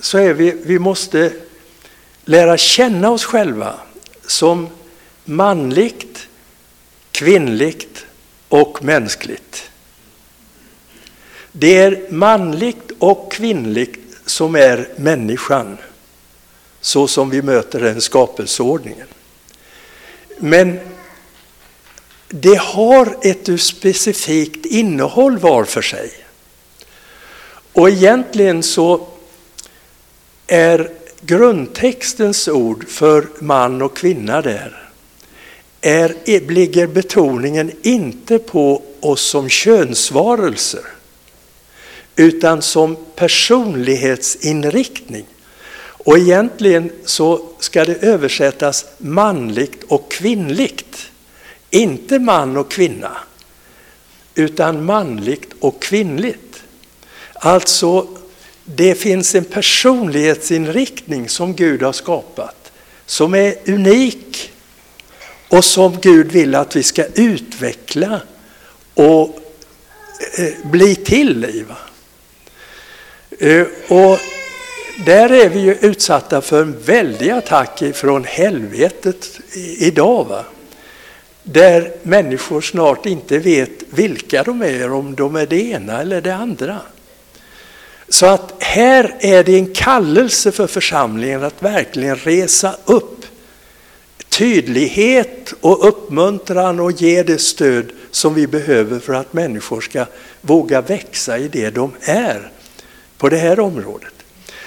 [0.00, 1.32] så är vi, vi måste
[2.24, 3.74] lära känna oss själva
[4.26, 4.68] som
[5.24, 6.28] manligt,
[7.12, 8.06] kvinnligt
[8.48, 9.70] och mänskligt.
[11.52, 15.78] Det är manligt och kvinnligt som är människan.
[16.80, 19.06] så som vi möter den skapelseordningen.
[20.38, 20.80] Men
[22.28, 26.19] det har ett specifikt innehåll var för sig.
[27.72, 29.06] Och egentligen så
[30.46, 30.90] är
[31.20, 34.90] grundtextens ord för man och kvinna där,
[35.80, 40.84] är, ligger betoningen inte på oss som könsvarelser,
[42.16, 45.24] utan som personlighetsinriktning.
[46.04, 51.10] Och egentligen så ska det översättas manligt och kvinnligt.
[51.70, 53.16] Inte man och kvinna,
[54.34, 56.49] utan manligt och kvinnligt.
[57.42, 58.06] Alltså,
[58.64, 62.72] det finns en personlighetsinriktning som Gud har skapat,
[63.06, 64.52] som är unik
[65.48, 68.20] och som Gud vill att vi ska utveckla
[68.94, 69.38] och
[70.38, 71.64] eh, bli till i.
[73.38, 74.18] Eh, och
[75.06, 79.40] där är vi ju utsatta för en väldig attack från helvetet
[79.78, 80.24] idag.
[80.24, 80.44] Va?
[81.42, 86.34] Där människor snart inte vet vilka de är, om de är det ena eller det
[86.34, 86.80] andra.
[88.12, 93.24] Så att här är det en kallelse för församlingen att verkligen resa upp
[94.28, 100.06] tydlighet och uppmuntran och ge det stöd som vi behöver för att människor ska
[100.40, 102.50] våga växa i det de är
[103.18, 104.12] på det här området.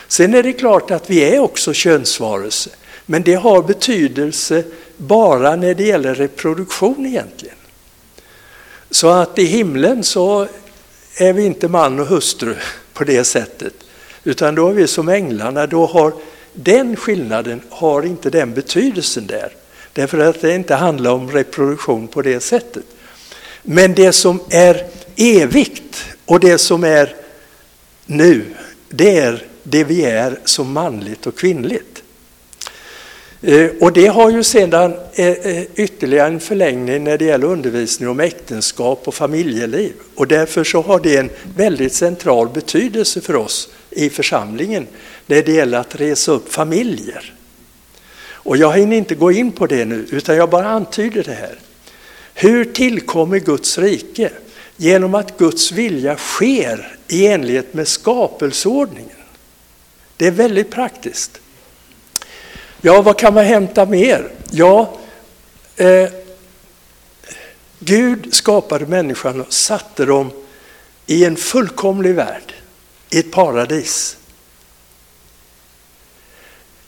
[0.07, 2.69] Sen är det klart att vi är också könsvarelse,
[3.05, 4.63] men det har betydelse
[4.97, 7.55] bara när det gäller reproduktion egentligen.
[8.91, 10.47] Så att i himlen så
[11.15, 12.55] är vi inte man och hustru
[12.93, 13.73] på det sättet,
[14.23, 16.13] utan då är vi som änglarna, då har
[16.53, 19.51] den skillnaden har inte den betydelsen där.
[19.93, 22.83] Därför att det inte handlar om reproduktion på det sättet.
[23.63, 27.15] Men det som är evigt och det som är
[28.05, 28.45] nu,
[28.89, 32.02] det är det vi är som manligt och kvinnligt.
[33.45, 38.09] Eh, och det har ju sedan eh, eh, ytterligare en förlängning när det gäller undervisning
[38.09, 39.93] om äktenskap och familjeliv.
[40.15, 44.87] Och därför så har det en väldigt central betydelse för oss i församlingen
[45.27, 47.33] när det gäller att resa upp familjer.
[48.25, 51.59] Och jag hinner inte gå in på det nu, utan jag bara antyder det här.
[52.33, 54.29] Hur tillkommer Guds rike?
[54.77, 59.17] Genom att Guds vilja sker i enlighet med skapelseordningen.
[60.17, 61.39] Det är väldigt praktiskt.
[62.85, 64.31] Ja, vad kan man hämta mer?
[64.51, 64.93] Ja,
[65.75, 66.09] eh,
[67.79, 70.31] Gud skapade människan och satte dem
[71.05, 72.53] i en fullkomlig värld,
[73.09, 74.17] i ett paradis.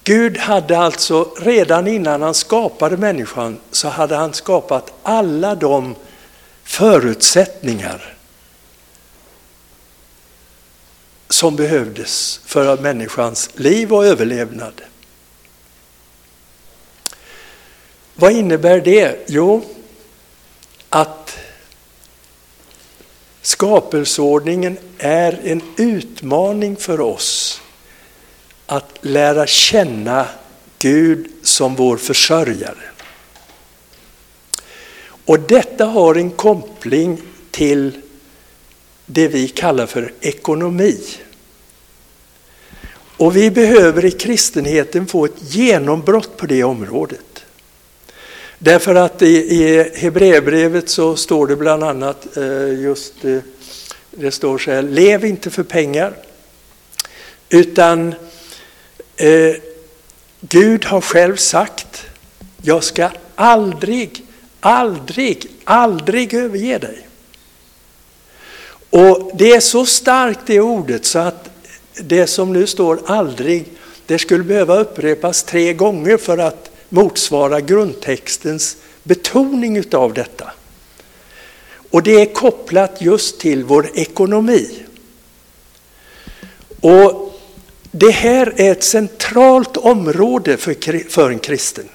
[0.03, 5.95] Gud hade alltså redan innan han skapade människan så hade han skapat alla de
[6.63, 8.15] förutsättningar
[11.29, 14.81] som behövdes för människans liv och överlevnad.
[18.16, 19.26] Vad innebär det?
[19.28, 19.63] Jo,
[20.89, 21.38] att
[23.41, 27.61] skapelseordningen är en utmaning för oss
[28.66, 30.28] att lära känna
[30.80, 32.89] Gud som vår försörjare.
[35.26, 38.01] Och detta har en koppling till
[39.05, 40.99] det vi kallar för ekonomi.
[43.18, 47.34] Och vi behöver i kristenheten få ett genombrott på det området.
[48.60, 53.38] Därför att i, i Hebreerbrevet så står det bland annat eh, just eh,
[54.12, 56.14] det står så här, lev inte för pengar
[57.49, 58.16] utan
[59.18, 59.56] Eh,
[60.39, 62.06] Gud har själv sagt,
[62.62, 64.26] jag ska aldrig,
[64.60, 67.08] aldrig, aldrig överge dig.
[68.89, 71.49] Och det är så starkt det ordet så att
[71.93, 73.66] det som nu står aldrig,
[74.06, 80.51] det skulle behöva upprepas tre gånger för att motsvara grundtextens betoning utav detta.
[81.91, 84.83] Och det är kopplat just till vår ekonomi.
[86.81, 87.39] Och
[87.91, 91.89] det här är ett centralt område för, för en kristen.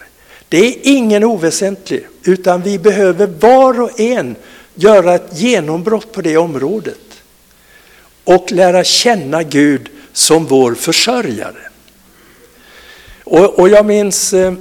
[0.48, 4.36] Det är ingen oväsentlig, utan vi behöver var och en
[4.74, 7.22] göra ett genombrott på det området
[8.24, 11.70] och lära känna Gud som vår försörjare.
[13.24, 14.54] Och, och jag minns eh,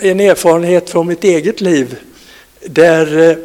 [0.00, 1.96] en erfarenhet från mitt eget liv
[2.60, 3.36] där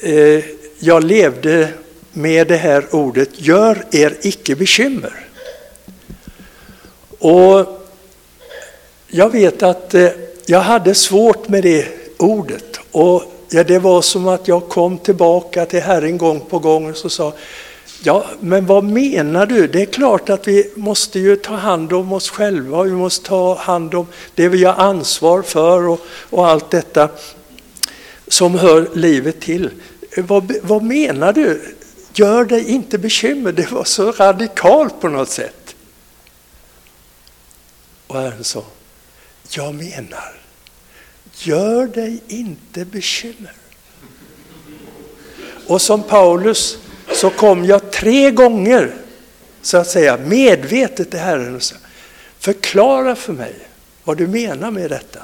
[0.00, 0.44] eh,
[0.78, 1.68] jag levde
[2.12, 5.26] med det här ordet, gör er icke bekymmer.
[7.18, 7.66] Och
[9.08, 10.08] jag vet att eh,
[10.46, 12.80] jag hade svårt med det ordet.
[12.90, 16.96] Och ja, det var som att jag kom tillbaka till Herren gång på gång och
[16.96, 17.32] så sa
[18.02, 19.66] Ja, men vad menar du?
[19.66, 23.58] Det är klart att vi måste ju ta hand om oss själva, vi måste ta
[23.58, 27.08] hand om det vi har ansvar för och, och allt detta
[28.28, 29.70] som hör livet till.
[30.16, 31.76] Vad, vad menar du?
[32.14, 35.74] Gör dig inte bekymmer, det var så radikalt på något sätt.
[38.06, 38.64] Och Herren sa,
[39.50, 40.40] jag menar,
[41.34, 43.52] gör dig inte bekymmer.
[45.66, 46.78] Och som Paulus
[47.12, 48.94] så kom jag tre gånger
[49.62, 51.76] så att säga medvetet till Herren och sa,
[52.38, 53.54] förklara för mig
[54.04, 55.20] vad du menar med detta.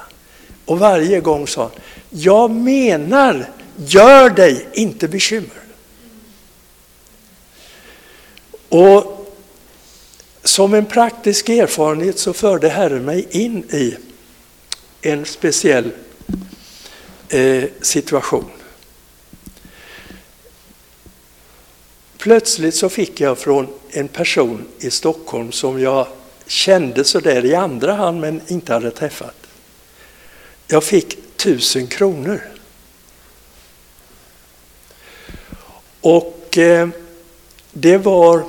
[0.65, 1.71] Och varje gång sa han,
[2.09, 5.49] jag menar, gör dig inte bekymmer.
[8.69, 9.15] Och
[10.43, 13.95] som en praktisk erfarenhet så förde Herren mig in i
[15.01, 15.91] en speciell
[17.29, 18.49] eh, situation.
[22.25, 26.07] Plötsligt så fick jag från en person i Stockholm som jag
[26.47, 29.35] kände sådär i andra hand men inte hade träffat.
[30.67, 32.41] Jag fick tusen kronor.
[36.01, 36.89] Och eh,
[37.71, 38.43] det var,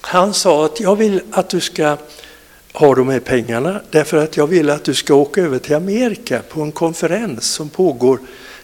[0.00, 1.96] han sa att jag vill att du ska
[2.72, 6.42] ha de här pengarna därför att jag vill att du ska åka över till Amerika
[6.48, 8.18] på en konferens som pågår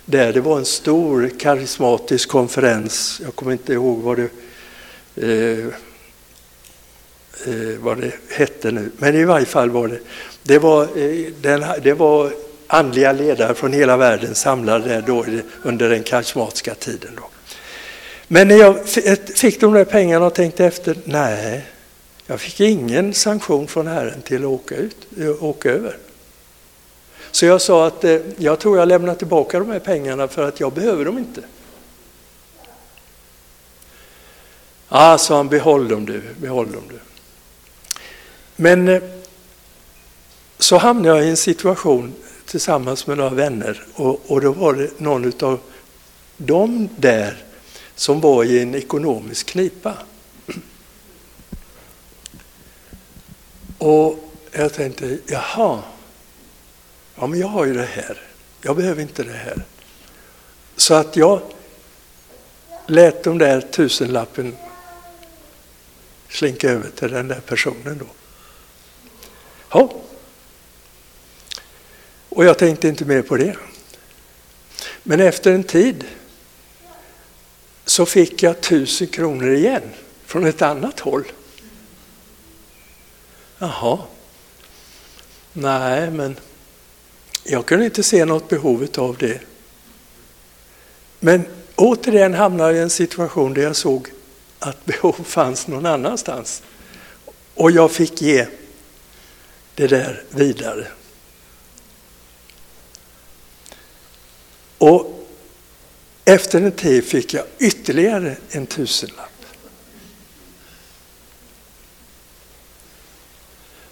[0.05, 0.33] där.
[0.33, 3.21] Det var en stor karismatisk konferens.
[3.25, 4.29] Jag kommer inte ihåg vad det
[5.17, 5.67] eh,
[7.47, 8.91] eh, vad det hette nu.
[8.99, 9.99] Men i varje fall var det,
[10.43, 12.33] det var, eh, den, det var
[12.67, 15.25] andliga ledare från hela världen samlade då
[15.63, 17.11] under den karismatiska tiden.
[17.17, 17.23] Då.
[18.29, 18.89] Men när jag
[19.35, 21.67] fick de där pengarna och tänkte efter, nej,
[22.27, 25.97] jag fick ingen sanktion från Herren till att åka, ut, eh, åka över.
[27.31, 30.61] Så jag sa att eh, jag tror jag lämnar tillbaka de här pengarna för att
[30.61, 31.41] jag behöver dem inte.
[34.93, 36.99] Ja, sa han, behåll dem du, behåll dem du.
[38.57, 39.03] Men eh,
[40.59, 42.15] så hamnade jag i en situation
[42.47, 45.61] tillsammans med några vänner och, och då var det någon av
[46.37, 47.45] dem där
[47.95, 49.95] som var i en ekonomisk knipa.
[53.79, 55.83] Och jag tänkte, jaha,
[57.17, 58.21] ja men jag har ju det här,
[58.63, 59.65] jag behöver inte det här.
[60.77, 61.41] Så att jag
[62.87, 64.57] lät de där tusenlappen
[66.31, 68.07] slinka över till den där personen då.
[69.71, 69.93] Ja.
[72.29, 73.57] Och jag tänkte inte mer på det.
[75.03, 76.05] Men efter en tid
[77.85, 79.83] så fick jag tusen kronor igen
[80.25, 81.25] från ett annat håll.
[83.59, 83.99] Jaha.
[85.53, 86.37] Nej, men
[87.45, 89.41] jag kunde inte se något behov av det.
[91.21, 91.45] Men
[91.77, 94.09] återigen hamnade jag i en situation där jag såg
[94.61, 96.63] att behov fanns någon annanstans.
[97.55, 98.47] Och jag fick ge
[99.75, 100.87] det där vidare.
[104.79, 105.27] Och
[106.25, 109.45] efter en tid fick jag ytterligare en tusenlapp.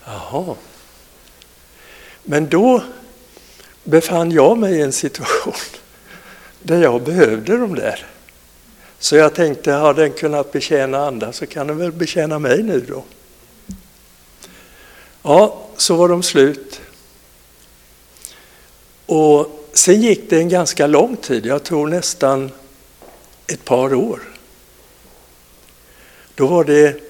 [0.04, 0.56] Jaha.
[2.22, 2.84] Men då
[3.84, 5.54] befann jag mig i en situation
[6.62, 8.06] där jag behövde de där.
[8.98, 12.80] Så jag tänkte, har den kunnat betjäna andra så kan den väl betjäna mig nu
[12.88, 13.04] då.
[15.22, 16.80] Ja, så var de slut.
[19.06, 22.50] Och sen gick det en ganska lång tid, jag tror nästan
[23.46, 24.20] ett par år.
[26.34, 27.00] Då var det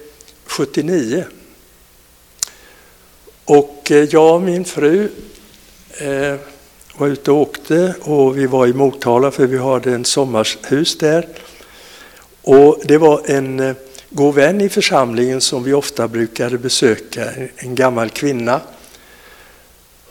[0.45, 1.25] 79.
[3.45, 5.09] Och eh, jag och min fru
[5.91, 6.35] eh,
[6.95, 11.27] var ute och åkte och vi var i Motala för vi hade en sommarhus där.
[12.51, 13.75] Och det var en eh,
[14.09, 18.61] god vän i församlingen som vi ofta brukade besöka, en gammal kvinna.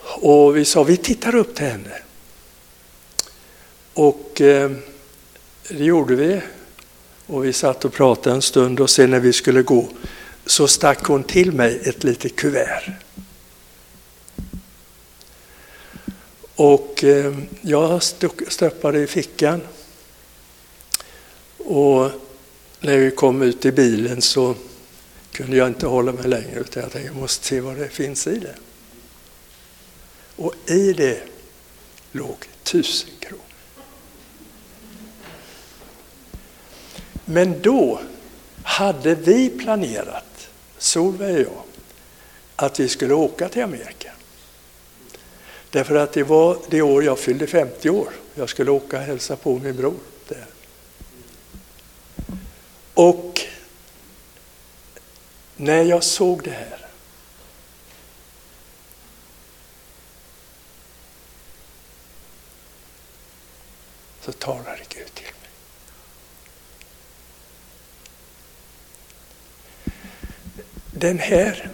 [0.03, 2.03] Och vi sa vi tittar upp till henne.
[3.95, 4.71] Och eh,
[5.69, 6.41] det gjorde vi.
[7.27, 9.89] Och vi satt och pratade en stund och sen när vi skulle gå
[10.47, 12.91] så stack hon till mig ett litet kuvert.
[16.55, 18.03] Och eh, jag
[18.49, 19.61] stoppade i fickan.
[21.59, 22.11] Och
[22.81, 24.55] när vi kom ut i bilen så
[25.33, 28.27] kunde jag inte hålla mig längre utan jag tänkte jag måste se vad det finns
[28.27, 28.55] i det.
[30.37, 31.23] Och i det
[32.13, 33.43] låg tusen kronor.
[37.25, 38.01] Men då
[38.63, 40.49] hade vi planerat,
[40.79, 41.63] Solveig och jag,
[42.57, 44.13] att vi skulle åka till Amerika.
[45.71, 48.09] Därför att det var det år jag fyllde 50 år.
[48.35, 49.95] Jag skulle åka och hälsa på min bror.
[52.99, 53.41] Och
[55.57, 56.87] när jag såg det här
[64.21, 65.51] så talade Gud till mig.
[70.91, 71.71] Den här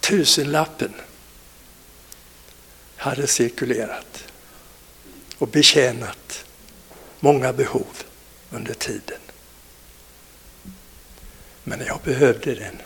[0.00, 0.94] tusenlappen
[2.96, 4.24] hade cirkulerat
[5.38, 6.44] och betjänat
[7.20, 8.02] många behov
[8.50, 9.18] under tiden.
[11.68, 12.76] Men jag behövde den.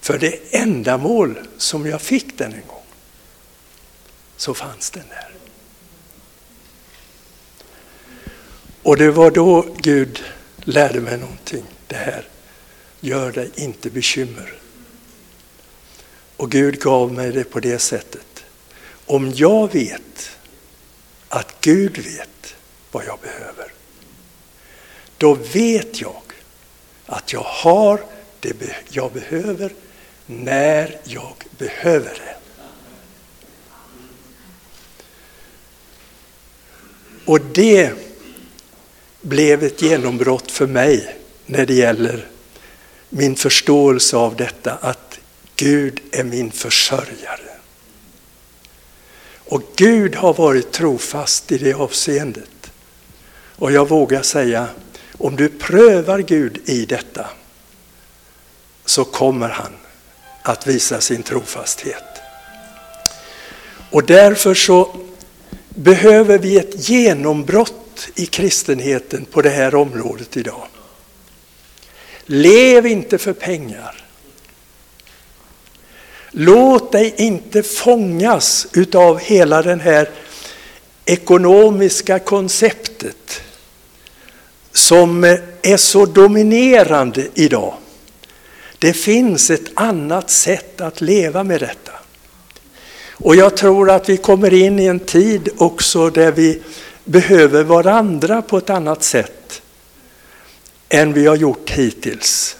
[0.00, 2.84] För det ändamål som jag fick den en gång,
[4.36, 5.34] så fanns den där.
[8.82, 10.24] Och det var då Gud
[10.56, 11.64] lärde mig någonting.
[11.86, 12.28] Det här,
[13.00, 14.54] gör dig inte bekymmer.
[16.36, 18.44] Och Gud gav mig det på det sättet.
[19.06, 20.30] Om jag vet
[21.28, 22.54] att Gud vet
[22.90, 23.72] vad jag behöver,
[25.18, 26.21] då vet jag
[27.12, 28.04] att jag har
[28.40, 28.54] det
[28.88, 29.72] jag behöver
[30.26, 32.36] när jag behöver det.
[37.24, 37.92] Och det
[39.20, 42.28] blev ett genombrott för mig när det gäller
[43.08, 45.18] min förståelse av detta att
[45.56, 47.58] Gud är min försörjare.
[49.36, 52.72] Och Gud har varit trofast i det avseendet.
[53.56, 54.68] Och jag vågar säga,
[55.22, 57.26] om du prövar Gud i detta
[58.84, 59.72] så kommer han
[60.42, 62.04] att visa sin trofasthet.
[63.90, 64.96] Och därför så
[65.68, 70.66] behöver vi ett genombrott i kristenheten på det här området idag.
[72.24, 74.04] Lev inte för pengar.
[76.30, 80.10] Låt dig inte fångas utav hela den här
[81.04, 83.42] ekonomiska konceptet
[84.72, 85.24] som
[85.62, 87.74] är så dominerande idag.
[88.78, 91.92] Det finns ett annat sätt att leva med detta.
[93.12, 96.62] Och jag tror att vi kommer in i en tid också där vi
[97.04, 99.62] behöver varandra på ett annat sätt
[100.88, 102.56] än vi har gjort hittills.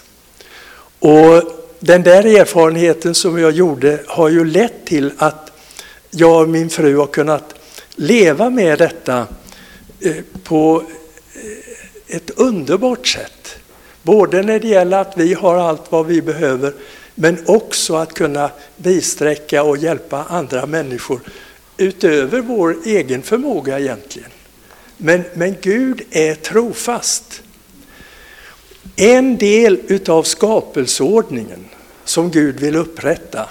[0.99, 1.43] Och
[1.79, 5.51] den där erfarenheten som jag gjorde har ju lett till att
[6.09, 7.55] jag och min fru har kunnat
[7.95, 9.27] leva med detta
[9.99, 10.83] eh, på
[11.33, 11.62] eh,
[12.07, 13.55] ett underbart sätt.
[14.01, 16.73] Både när det gäller att vi har allt vad vi behöver
[17.15, 21.19] men också att kunna bisträcka och hjälpa andra människor
[21.77, 24.29] utöver vår egen förmåga egentligen.
[24.97, 27.41] Men, men Gud är trofast.
[28.95, 31.65] En del utav skapelseordningen
[32.05, 33.49] som Gud vill upprätta,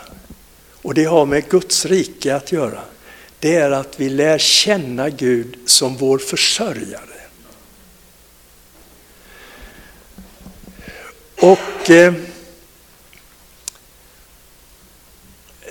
[0.82, 2.80] och det har med Guds rike att göra,
[3.38, 7.11] det är att vi lär känna Gud som vår försörjare.
[11.42, 12.14] Och eh,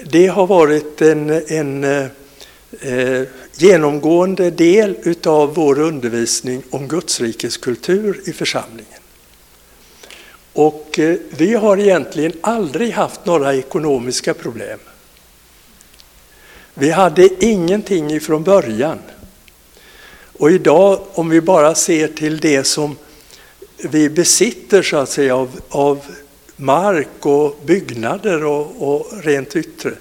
[0.04, 2.06] det har varit en, en eh,
[2.82, 9.00] eh genomgående del utav vår undervisning om Gudsrikes kultur i församlingen.
[10.54, 14.80] Och eh, vi har egentligen aldrig haft några ekonomiska problem.
[16.74, 19.00] Vi hade ingenting ifrån början.
[20.38, 22.96] Och idag, om vi bara ser till det som
[23.84, 26.06] vi besitter så att säga av, av
[26.56, 29.94] mark och byggnader och, och rent yttre,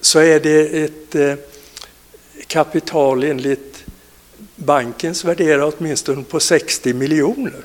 [0.00, 1.34] så är det ett eh,
[2.46, 3.84] kapital enligt
[4.56, 7.64] bankens värderar åtminstone på 60 miljoner.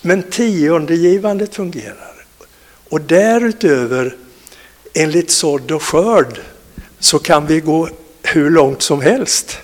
[0.00, 2.26] Men tiondegivandet fungerar.
[2.88, 4.16] Och därutöver,
[4.94, 6.40] enligt sådd och skörd,
[6.98, 7.88] så kan vi gå
[8.22, 9.58] hur långt som helst.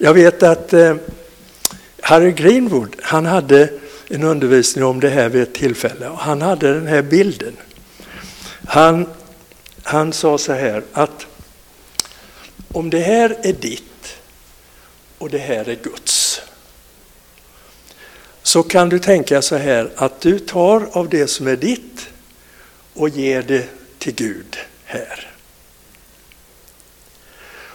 [0.00, 0.96] Jag vet att eh,
[2.00, 3.70] Harry Greenwood, han hade
[4.08, 7.56] en undervisning om det här vid ett tillfälle och han hade den här bilden.
[8.66, 9.06] Han,
[9.82, 11.26] han sa så här att
[12.72, 14.18] om det här är ditt
[15.18, 16.40] och det här är Guds
[18.42, 22.08] så kan du tänka så här att du tar av det som är ditt
[22.94, 23.68] och ger det
[23.98, 25.30] till Gud här.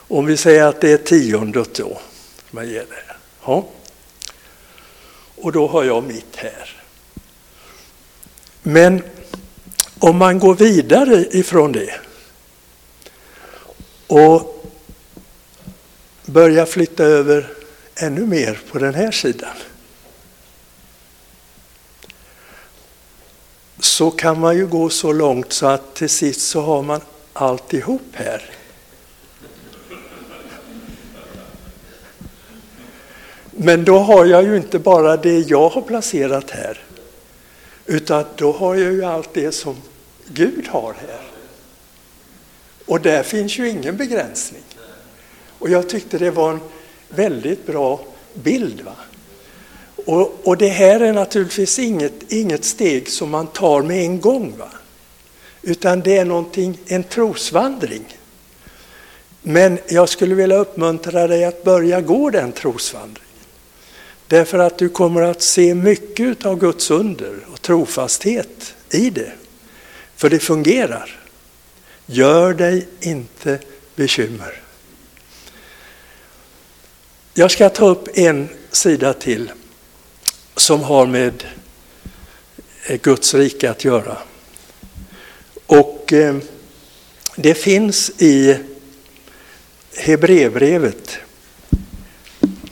[0.07, 2.01] Om vi säger att det är tiondet då,
[2.53, 3.15] man ger det.
[3.45, 3.65] Ja
[5.43, 6.83] och då har jag mitt här.
[8.61, 9.03] Men
[9.99, 11.93] om man går vidare ifrån det
[14.07, 14.65] och
[16.25, 17.53] börjar flytta över
[17.95, 19.55] ännu mer på den här sidan
[23.79, 27.01] så kan man ju gå så långt så att till sist så har man
[27.33, 28.49] alltihop här.
[33.55, 36.83] Men då har jag ju inte bara det jag har placerat här,
[37.85, 39.75] utan då har jag ju allt det som
[40.27, 41.21] Gud har här.
[42.85, 44.63] Och där finns ju ingen begränsning.
[45.59, 46.59] Och jag tyckte det var en
[47.09, 47.99] väldigt bra
[48.33, 48.81] bild.
[48.81, 48.95] Va?
[50.05, 54.53] Och, och det här är naturligtvis inget, inget steg som man tar med en gång.
[54.57, 54.69] Va?
[55.61, 58.17] Utan det är någonting, en trosvandring.
[59.41, 63.32] Men jag skulle vilja uppmuntra dig att börja gå den trosvandringen.
[64.33, 69.31] Därför att du kommer att se mycket av Guds under och trofasthet i det.
[70.15, 71.19] För det fungerar.
[72.05, 73.59] Gör dig inte
[73.95, 74.61] bekymmer.
[77.33, 79.51] Jag ska ta upp en sida till
[80.55, 81.43] som har med
[82.87, 84.17] eh, Guds rike att göra.
[85.65, 86.37] Och eh,
[87.35, 88.57] det finns i
[89.95, 91.17] Hebreerbrevet.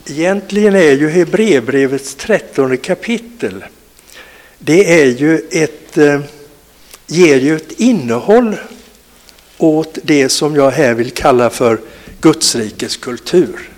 [0.06, 3.64] Egentligen är ju Hebreerbrevets trettonde kapitel,
[4.58, 6.20] det är ju ett, eh,
[7.06, 8.56] ger ju ett innehåll
[9.58, 11.80] åt det som jag här vill kalla för
[12.20, 13.70] Gudsrikes kultur.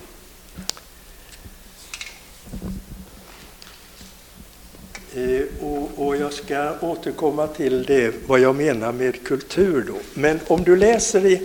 [5.15, 5.65] Eh,
[5.97, 9.95] och, jag ska återkomma till det, vad jag menar med kultur då.
[10.15, 11.43] Men om du läser i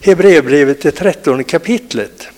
[0.00, 2.28] Hebreerbrevet, det trettonde kapitlet,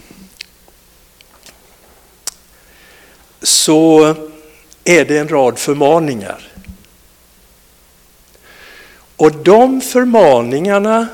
[3.43, 4.15] så
[4.85, 6.49] är det en rad förmaningar.
[9.17, 11.09] Och de förmaningarna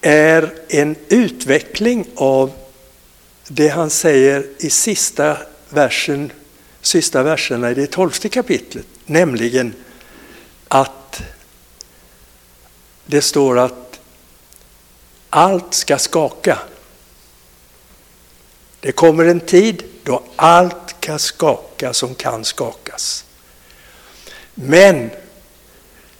[0.00, 2.52] är en utveckling av
[3.48, 5.38] det han säger i sista
[5.68, 6.32] versen
[6.86, 9.74] sista verserna i det tolfte kapitlet, nämligen
[10.68, 11.22] att
[13.06, 14.00] det står att
[15.30, 16.58] allt ska skaka.
[18.80, 23.24] Det kommer en tid då allt kan skaka som kan skakas.
[24.54, 25.10] Men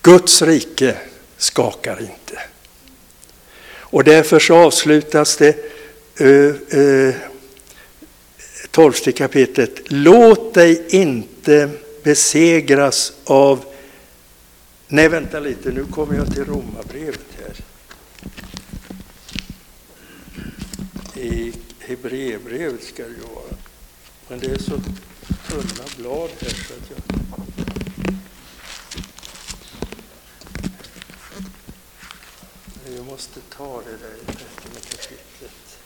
[0.02, 0.96] Guds rike
[1.36, 2.40] skakar inte.
[3.68, 5.56] Och därför så avslutas det
[8.70, 9.72] tolfte kapitlet.
[9.84, 11.70] Låt dig inte
[12.02, 13.64] besegras av...
[14.88, 17.54] Nej, vänta lite, nu kommer jag till Romarbrevet här.
[21.22, 23.45] I Hebreerbrevet ska det ju vara.
[24.28, 24.80] Men det är så
[25.50, 26.98] tunna blad här så att jag...
[32.96, 35.78] Jag måste ta det där i trettonde kapitlet.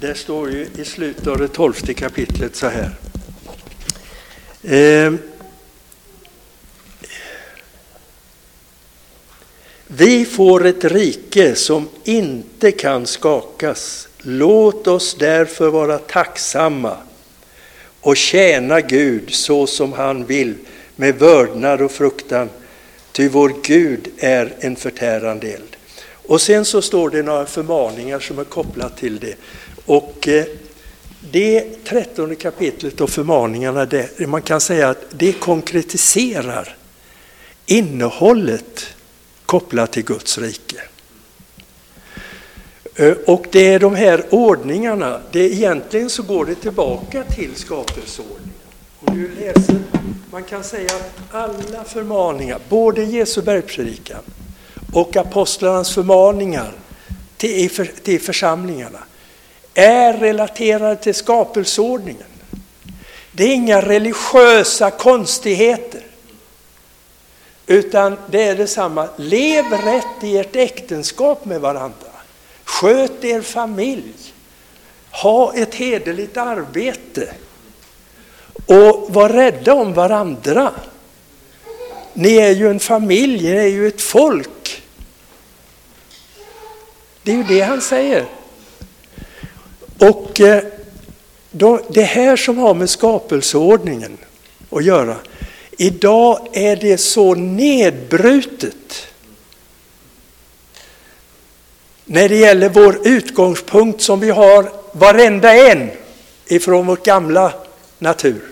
[0.00, 2.96] Det står ju i slutet av det tolfte kapitlet så här.
[4.62, 5.12] Eh,
[9.86, 14.08] vi får ett rike som inte kan skakas.
[14.26, 16.96] Låt oss därför vara tacksamma
[18.00, 20.54] och tjäna Gud så som han vill
[20.96, 22.50] med vördnad och fruktan,
[23.12, 25.76] ty vår Gud är en förtärande eld.
[26.26, 29.34] Och sen så står det några förmaningar som är kopplat till det.
[29.86, 30.44] Och eh,
[31.30, 36.76] det trettonde kapitlet och förmaningarna, det, man kan säga att det konkretiserar
[37.66, 38.86] innehållet
[39.46, 40.80] kopplat till Guds rike.
[42.96, 48.54] Eh, och det är de här ordningarna, det egentligen så går det tillbaka till skapelseordningen.
[49.00, 49.82] Du läser,
[50.30, 54.22] man kan säga att alla förmaningar, både Jesu bergspredikan
[54.92, 56.72] och apostlarnas förmaningar
[57.36, 57.70] till,
[58.02, 58.98] till församlingarna,
[59.74, 62.26] är relaterade till skapelseordningen.
[63.32, 66.02] Det är inga religiösa konstigheter.
[67.66, 69.08] Utan det är detsamma.
[69.16, 72.03] Lev rätt i ert äktenskap med varandra.
[72.84, 74.14] Sköt er familj.
[75.10, 77.34] Ha ett hederligt arbete.
[78.66, 80.72] Och var rädda om varandra.
[82.12, 84.82] Ni är ju en familj, ni är ju ett folk.
[87.22, 88.26] Det är ju det han säger.
[89.98, 90.64] Och eh,
[91.50, 94.18] då, det här som har med skapelseordningen
[94.70, 95.16] att göra.
[95.78, 99.13] Idag är det så nedbrutet
[102.04, 105.90] när det gäller vår utgångspunkt som vi har varenda en
[106.46, 107.52] ifrån vår gamla
[107.98, 108.42] natur.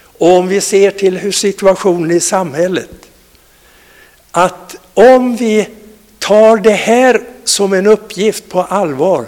[0.00, 2.90] Och om vi ser till hur situationen i samhället.
[4.30, 5.68] Att om vi
[6.18, 9.26] tar det här som en uppgift på allvar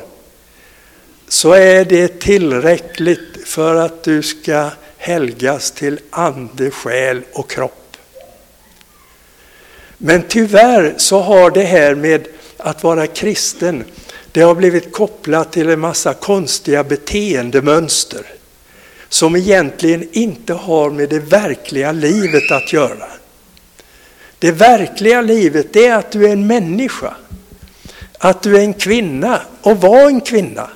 [1.28, 7.96] så är det tillräckligt för att du ska helgas till ande, själ och kropp.
[9.98, 12.28] Men tyvärr så har det här med
[12.62, 13.84] att vara kristen
[14.32, 18.26] det har blivit kopplat till en massa konstiga beteendemönster
[19.08, 23.06] som egentligen inte har med det verkliga livet att göra.
[24.38, 27.14] Det verkliga livet är att du är en människa,
[28.18, 30.70] att du är en kvinna och var en kvinna.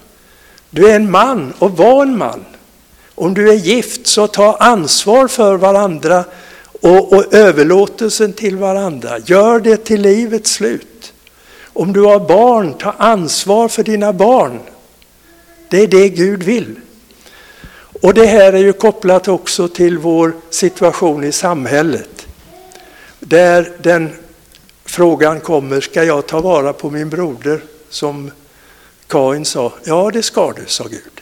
[0.70, 2.44] Du är en man och var en man.
[3.14, 6.24] Om du är gift så ta ansvar för varandra
[6.80, 9.18] och, och överlåtelsen till varandra.
[9.26, 10.93] Gör det till livets slut.
[11.74, 14.60] Om du har barn, ta ansvar för dina barn.
[15.68, 16.80] Det är det Gud vill.
[18.02, 22.26] Och det här är ju kopplat också till vår situation i samhället.
[23.20, 24.10] Där den
[24.84, 27.60] frågan kommer, ska jag ta vara på min broder?
[27.88, 28.30] Som
[29.06, 31.20] Kain sa, ja det ska du, sa Gud.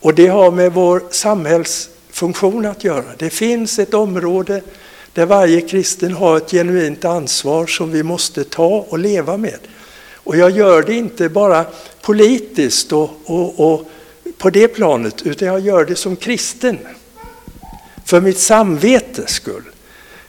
[0.00, 3.04] Och det har med vår samhällsfunktion att göra.
[3.18, 4.62] Det finns ett område
[5.14, 9.58] där varje kristen har ett genuint ansvar som vi måste ta och leva med.
[10.12, 11.66] Och jag gör det inte bara
[12.02, 13.90] politiskt och, och, och
[14.38, 16.78] på det planet, utan jag gör det som kristen.
[18.04, 19.62] För mitt samvetes skull,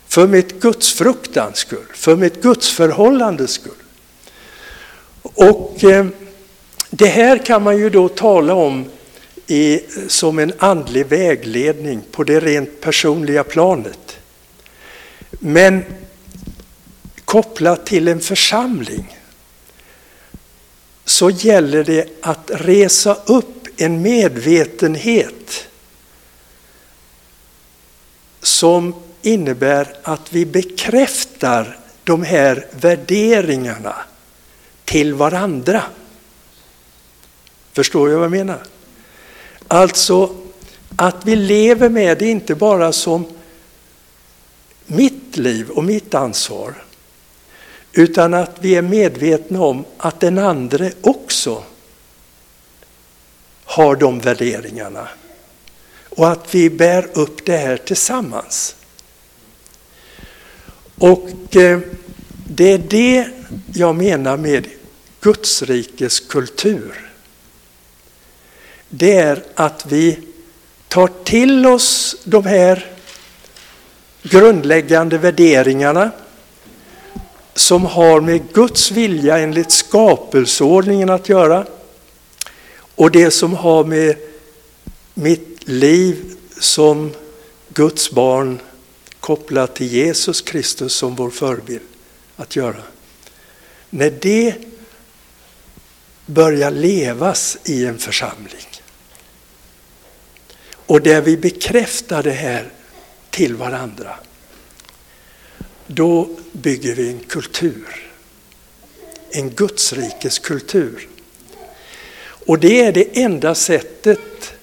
[0.07, 3.73] för mitt gudsfruktans skull, för mitt gudsförhållandes skull.
[5.21, 6.05] Och eh,
[6.89, 8.85] det här kan man ju då tala om
[9.47, 14.17] i, som en andlig vägledning på det rent personliga planet.
[15.39, 15.83] Men
[17.25, 19.17] kopplat till en församling
[21.05, 25.67] så gäller det att resa upp en medvetenhet
[28.41, 33.95] som innebär att vi bekräftar de här värderingarna
[34.85, 35.83] till varandra.
[37.73, 38.63] Förstår jag vad jag menar?
[39.67, 40.35] Alltså
[40.95, 43.25] att vi lever med det inte bara som
[44.85, 46.83] mitt liv och mitt ansvar,
[47.93, 51.63] utan att vi är medvetna om att den andre också
[53.65, 55.07] har de värderingarna.
[56.09, 58.75] Och att vi bär upp det här tillsammans.
[60.97, 61.79] Och eh,
[62.47, 63.29] det är det
[63.73, 64.67] jag menar med
[65.21, 67.11] Gudsrikes kultur.
[68.89, 70.19] Det är att vi
[70.87, 72.94] tar till oss de här
[74.29, 76.11] grundläggande värderingarna
[77.53, 81.65] som har med Guds vilja enligt skapelseordningen att göra
[82.77, 84.15] och det som har med
[85.13, 87.11] mitt liv som
[87.69, 88.59] Guds barn
[89.19, 91.81] kopplat till Jesus Kristus som vår förebild
[92.35, 92.83] att göra.
[93.89, 94.55] När det
[96.25, 98.65] börjar levas i en församling
[100.71, 102.69] och där vi bekräftar det här
[103.35, 104.15] till varandra,
[105.87, 108.11] då bygger vi en kultur.
[109.29, 111.07] En Gudsrikes kultur.
[112.45, 114.53] Och det är det enda sättet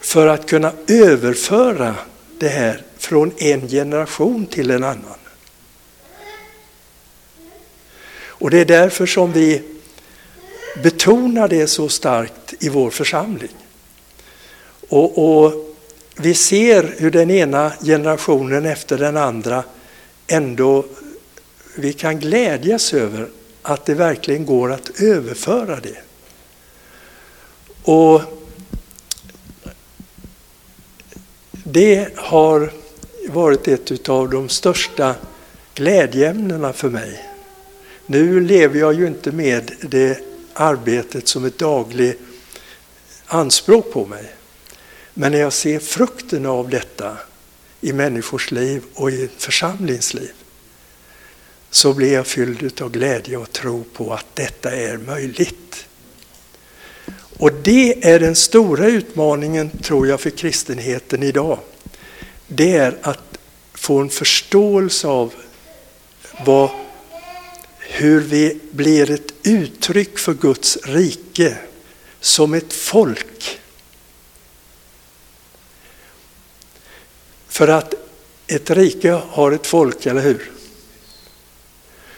[0.00, 1.94] för att kunna överföra
[2.38, 5.18] det här från en generation till en annan.
[8.20, 9.62] Och det är därför som vi
[10.82, 13.56] betonar det så starkt i vår församling.
[14.88, 15.67] Och, och,
[16.20, 19.64] vi ser hur den ena generationen efter den andra
[20.26, 20.84] ändå,
[21.76, 23.28] vi kan glädjas över
[23.62, 25.98] att det verkligen går att överföra det.
[27.82, 28.22] Och
[31.52, 32.72] det har
[33.28, 35.14] varit ett av de största
[35.74, 37.24] glädjeämnena för mig.
[38.06, 40.20] Nu lever jag ju inte med det
[40.52, 42.20] arbetet som ett dagligt
[43.26, 44.37] anspråk på mig.
[45.20, 47.16] Men när jag ser frukten av detta
[47.80, 50.32] i människors liv och i församlingsliv
[51.70, 55.86] så blir jag fylld av glädje och tro på att detta är möjligt.
[57.38, 61.58] Och det är den stora utmaningen, tror jag, för kristenheten idag.
[62.46, 63.38] Det är att
[63.74, 65.34] få en förståelse av
[66.46, 66.70] vad,
[67.78, 71.56] hur vi blir ett uttryck för Guds rike
[72.20, 73.58] som ett folk.
[77.58, 77.94] För att
[78.46, 80.50] ett rike har ett folk, eller hur?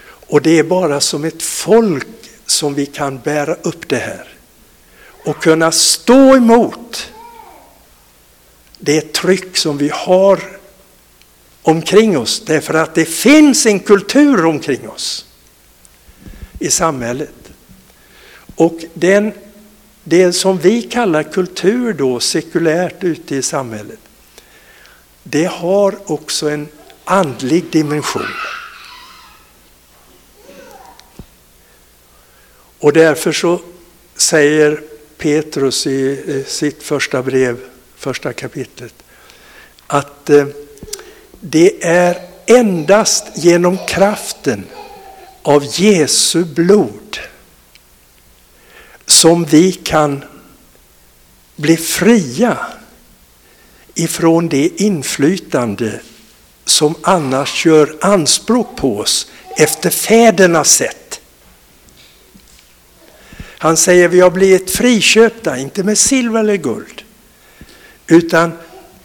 [0.03, 2.07] Och det är bara som ett folk
[2.47, 4.28] som vi kan bära upp det här
[5.24, 7.12] och kunna stå emot
[8.78, 10.41] det tryck som vi har
[11.62, 15.26] omkring oss därför att det finns en kultur omkring oss
[16.59, 17.53] i samhället.
[18.55, 19.32] Och den,
[20.05, 24.01] det som vi kallar kultur då sekulärt ute i samhället
[25.31, 26.68] det har också en
[27.05, 28.26] andlig dimension.
[32.78, 33.61] Och därför så
[34.16, 34.83] säger
[35.18, 37.59] Petrus i sitt första brev,
[37.97, 38.95] första kapitlet,
[39.87, 40.47] att eh,
[41.41, 42.16] det är
[42.47, 44.66] endast genom kraften
[45.43, 47.18] av Jesu blod
[49.07, 50.24] som vi kan
[51.57, 52.59] bli fria
[54.01, 56.01] ifrån det inflytande
[56.64, 61.20] som annars gör anspråk på oss efter fädernas sätt.
[63.38, 67.03] Han säger vi har blivit friköpta, inte med silver eller guld,
[68.07, 68.53] utan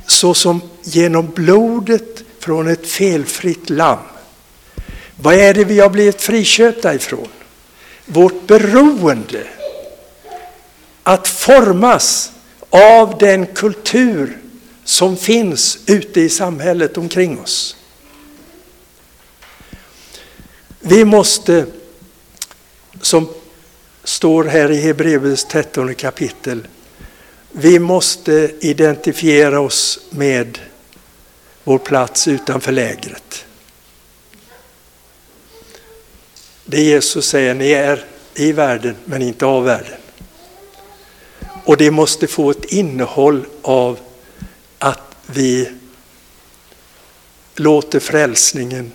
[0.07, 3.99] såsom genom blodet från ett felfritt lamm.
[5.21, 7.27] Vad är det vi har blivit friköpta ifrån?
[8.05, 9.43] Vårt beroende
[11.03, 12.31] att formas
[12.69, 14.37] av den kultur
[14.85, 17.75] som finns ute i samhället omkring oss.
[20.79, 21.65] Vi måste,
[23.01, 23.29] som
[24.03, 26.67] står här i Hebreerbrevets 13 kapitel,
[27.51, 30.59] vi måste identifiera oss med
[31.63, 33.45] vår plats utanför lägret.
[36.65, 38.05] Det Jesus säger, ni är
[38.35, 39.99] i världen men inte av världen.
[41.65, 43.99] Och det måste få ett innehåll av
[45.25, 45.69] vi
[47.55, 48.91] låter frälsningen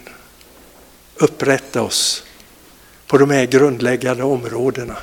[1.17, 2.25] upprätta oss
[3.07, 4.97] på de här grundläggande områdena.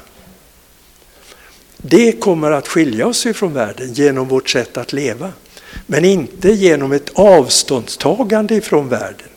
[1.77, 5.31] Det kommer att skilja oss ifrån världen genom vårt sätt att leva.
[5.85, 9.27] Men inte genom ett avståndstagande ifrån världen.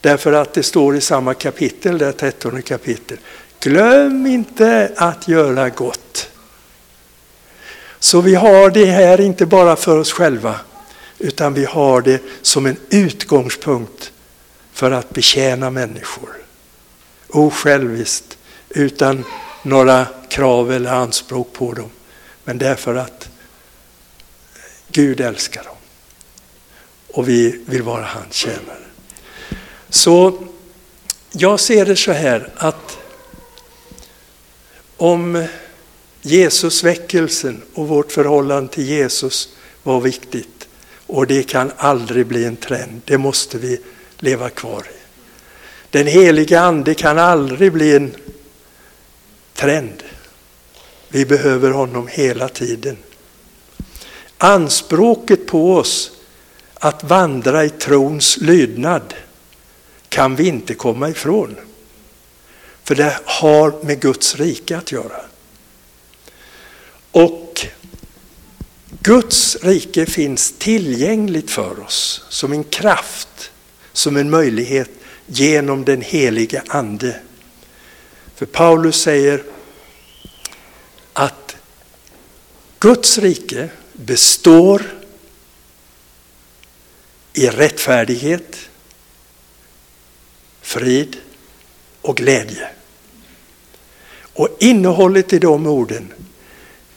[0.00, 3.18] Därför att det står i samma kapitel, det 13 kapitel,
[3.60, 6.30] glöm inte att göra gott.
[7.98, 10.54] Så vi har det här inte bara för oss själva,
[11.18, 14.12] utan vi har det som en utgångspunkt
[14.72, 16.30] för att betjäna människor.
[17.28, 18.38] Osjälviskt,
[18.68, 19.24] utan
[19.62, 21.90] några krav eller anspråk på dem,
[22.44, 23.28] men därför att
[24.88, 25.76] Gud älskar dem.
[27.08, 28.84] Och vi vill vara hans tjänare.
[29.88, 30.42] Så
[31.32, 32.98] jag ser det så här att
[34.96, 35.46] om
[36.22, 39.48] Jesusväckelsen och vårt förhållande till Jesus
[39.82, 40.57] var viktigt.
[41.08, 43.80] Och det kan aldrig bli en trend, det måste vi
[44.18, 44.98] leva kvar i.
[45.90, 48.14] Den heliga ande kan aldrig bli en
[49.54, 50.02] trend.
[51.08, 52.96] Vi behöver honom hela tiden.
[54.38, 56.10] Anspråket på oss
[56.74, 59.14] att vandra i trons lydnad
[60.08, 61.56] kan vi inte komma ifrån.
[62.84, 65.20] För det har med Guds rike att göra.
[67.10, 67.47] Och
[69.02, 73.50] Guds rike finns tillgängligt för oss som en kraft,
[73.92, 74.90] som en möjlighet
[75.26, 77.20] genom den helige Ande.
[78.34, 79.42] För Paulus säger
[81.12, 81.56] att
[82.78, 84.82] Guds rike består
[87.32, 88.56] i rättfärdighet,
[90.60, 91.16] frid
[92.00, 92.68] och glädje.
[94.20, 96.12] Och innehållet i de orden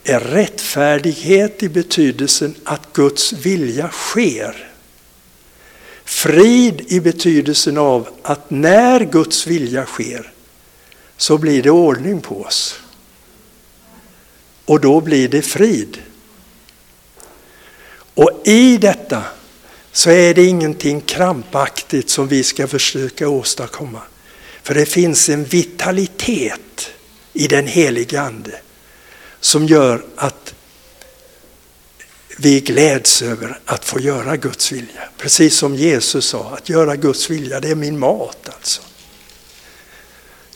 [0.04, 4.68] är rättfärdighet i betydelsen att Guds vilja sker.
[6.06, 10.32] Frid i betydelsen av att när Guds vilja sker
[11.18, 12.80] så blir det ordning på oss.
[14.66, 15.98] Och då blir det frid.
[18.14, 19.24] Och i detta
[19.92, 24.02] så är det ingenting krampaktigt som vi ska försöka åstadkomma.
[24.64, 26.92] För det finns en vitalitet
[27.34, 28.62] i den heliga Ande
[29.42, 30.54] som gör att
[32.38, 35.10] vi gläds över att få göra Guds vilja.
[35.18, 38.82] Precis som Jesus sa, att göra Guds vilja det är min mat alltså.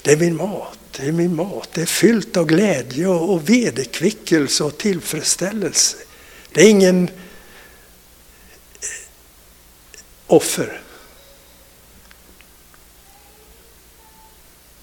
[0.02, 1.70] Det är min mat, det är min mat.
[1.74, 5.98] Det är fyllt av glädje och vederkvickelse och tillfredsställelse.
[6.52, 7.12] Det är ingen eh,
[10.28, 10.82] offer.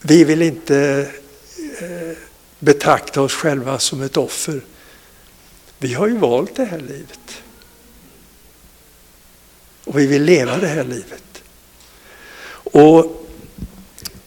[0.00, 1.09] Vi vill inte
[2.62, 4.60] betrakta oss själva som ett offer.
[5.78, 7.42] Vi har ju valt det här livet.
[9.84, 11.42] Och vi vill leva det här livet.
[12.52, 13.26] Och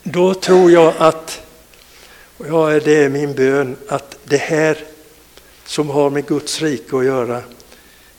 [0.02, 1.42] då tror jag att,
[2.36, 4.84] och ja, det är min bön, att det här
[5.64, 7.42] som har med Guds rike att göra,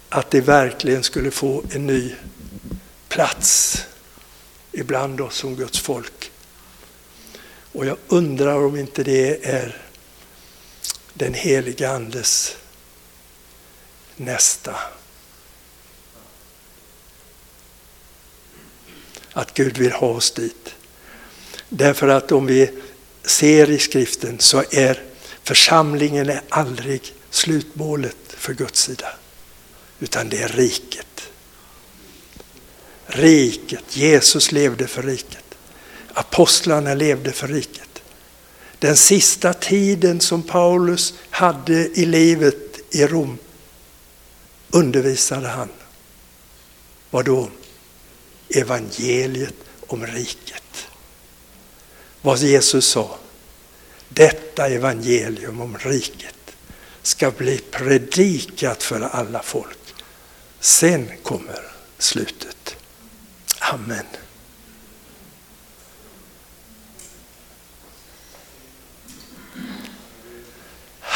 [0.09, 2.15] att det verkligen skulle få en ny
[3.07, 3.81] plats
[4.71, 6.31] ibland oss som Guds folk.
[7.71, 9.86] Och jag undrar om inte det är
[11.17, 12.55] den helige Andes
[14.15, 14.75] nästa.
[19.33, 20.75] Att Gud vill ha oss dit.
[21.69, 22.71] Därför att om vi
[23.23, 25.03] ser i skriften så är
[25.43, 29.13] församlingen är aldrig slutmålet för Guds sida.
[29.99, 31.29] Utan det är riket.
[33.05, 33.97] Riket.
[33.97, 35.57] Jesus levde för riket.
[36.13, 37.86] Apostlarna levde för riket.
[38.79, 43.37] Den sista tiden som Paulus hade i livet i Rom
[44.69, 45.69] undervisade han.
[47.09, 47.49] Vad då?
[48.49, 49.55] Evangeliet
[49.87, 50.87] om riket.
[52.21, 53.17] Vad Jesus sa.
[54.09, 56.35] Detta evangelium om riket
[57.01, 59.77] ska bli predikat för alla folk.
[60.59, 61.61] Sen kommer
[61.97, 62.75] slutet.
[63.59, 64.05] Amen.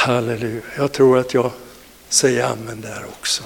[0.02, 0.62] Halleluja.
[0.78, 1.52] Jag tror att jag
[2.10, 3.44] säger amen där också.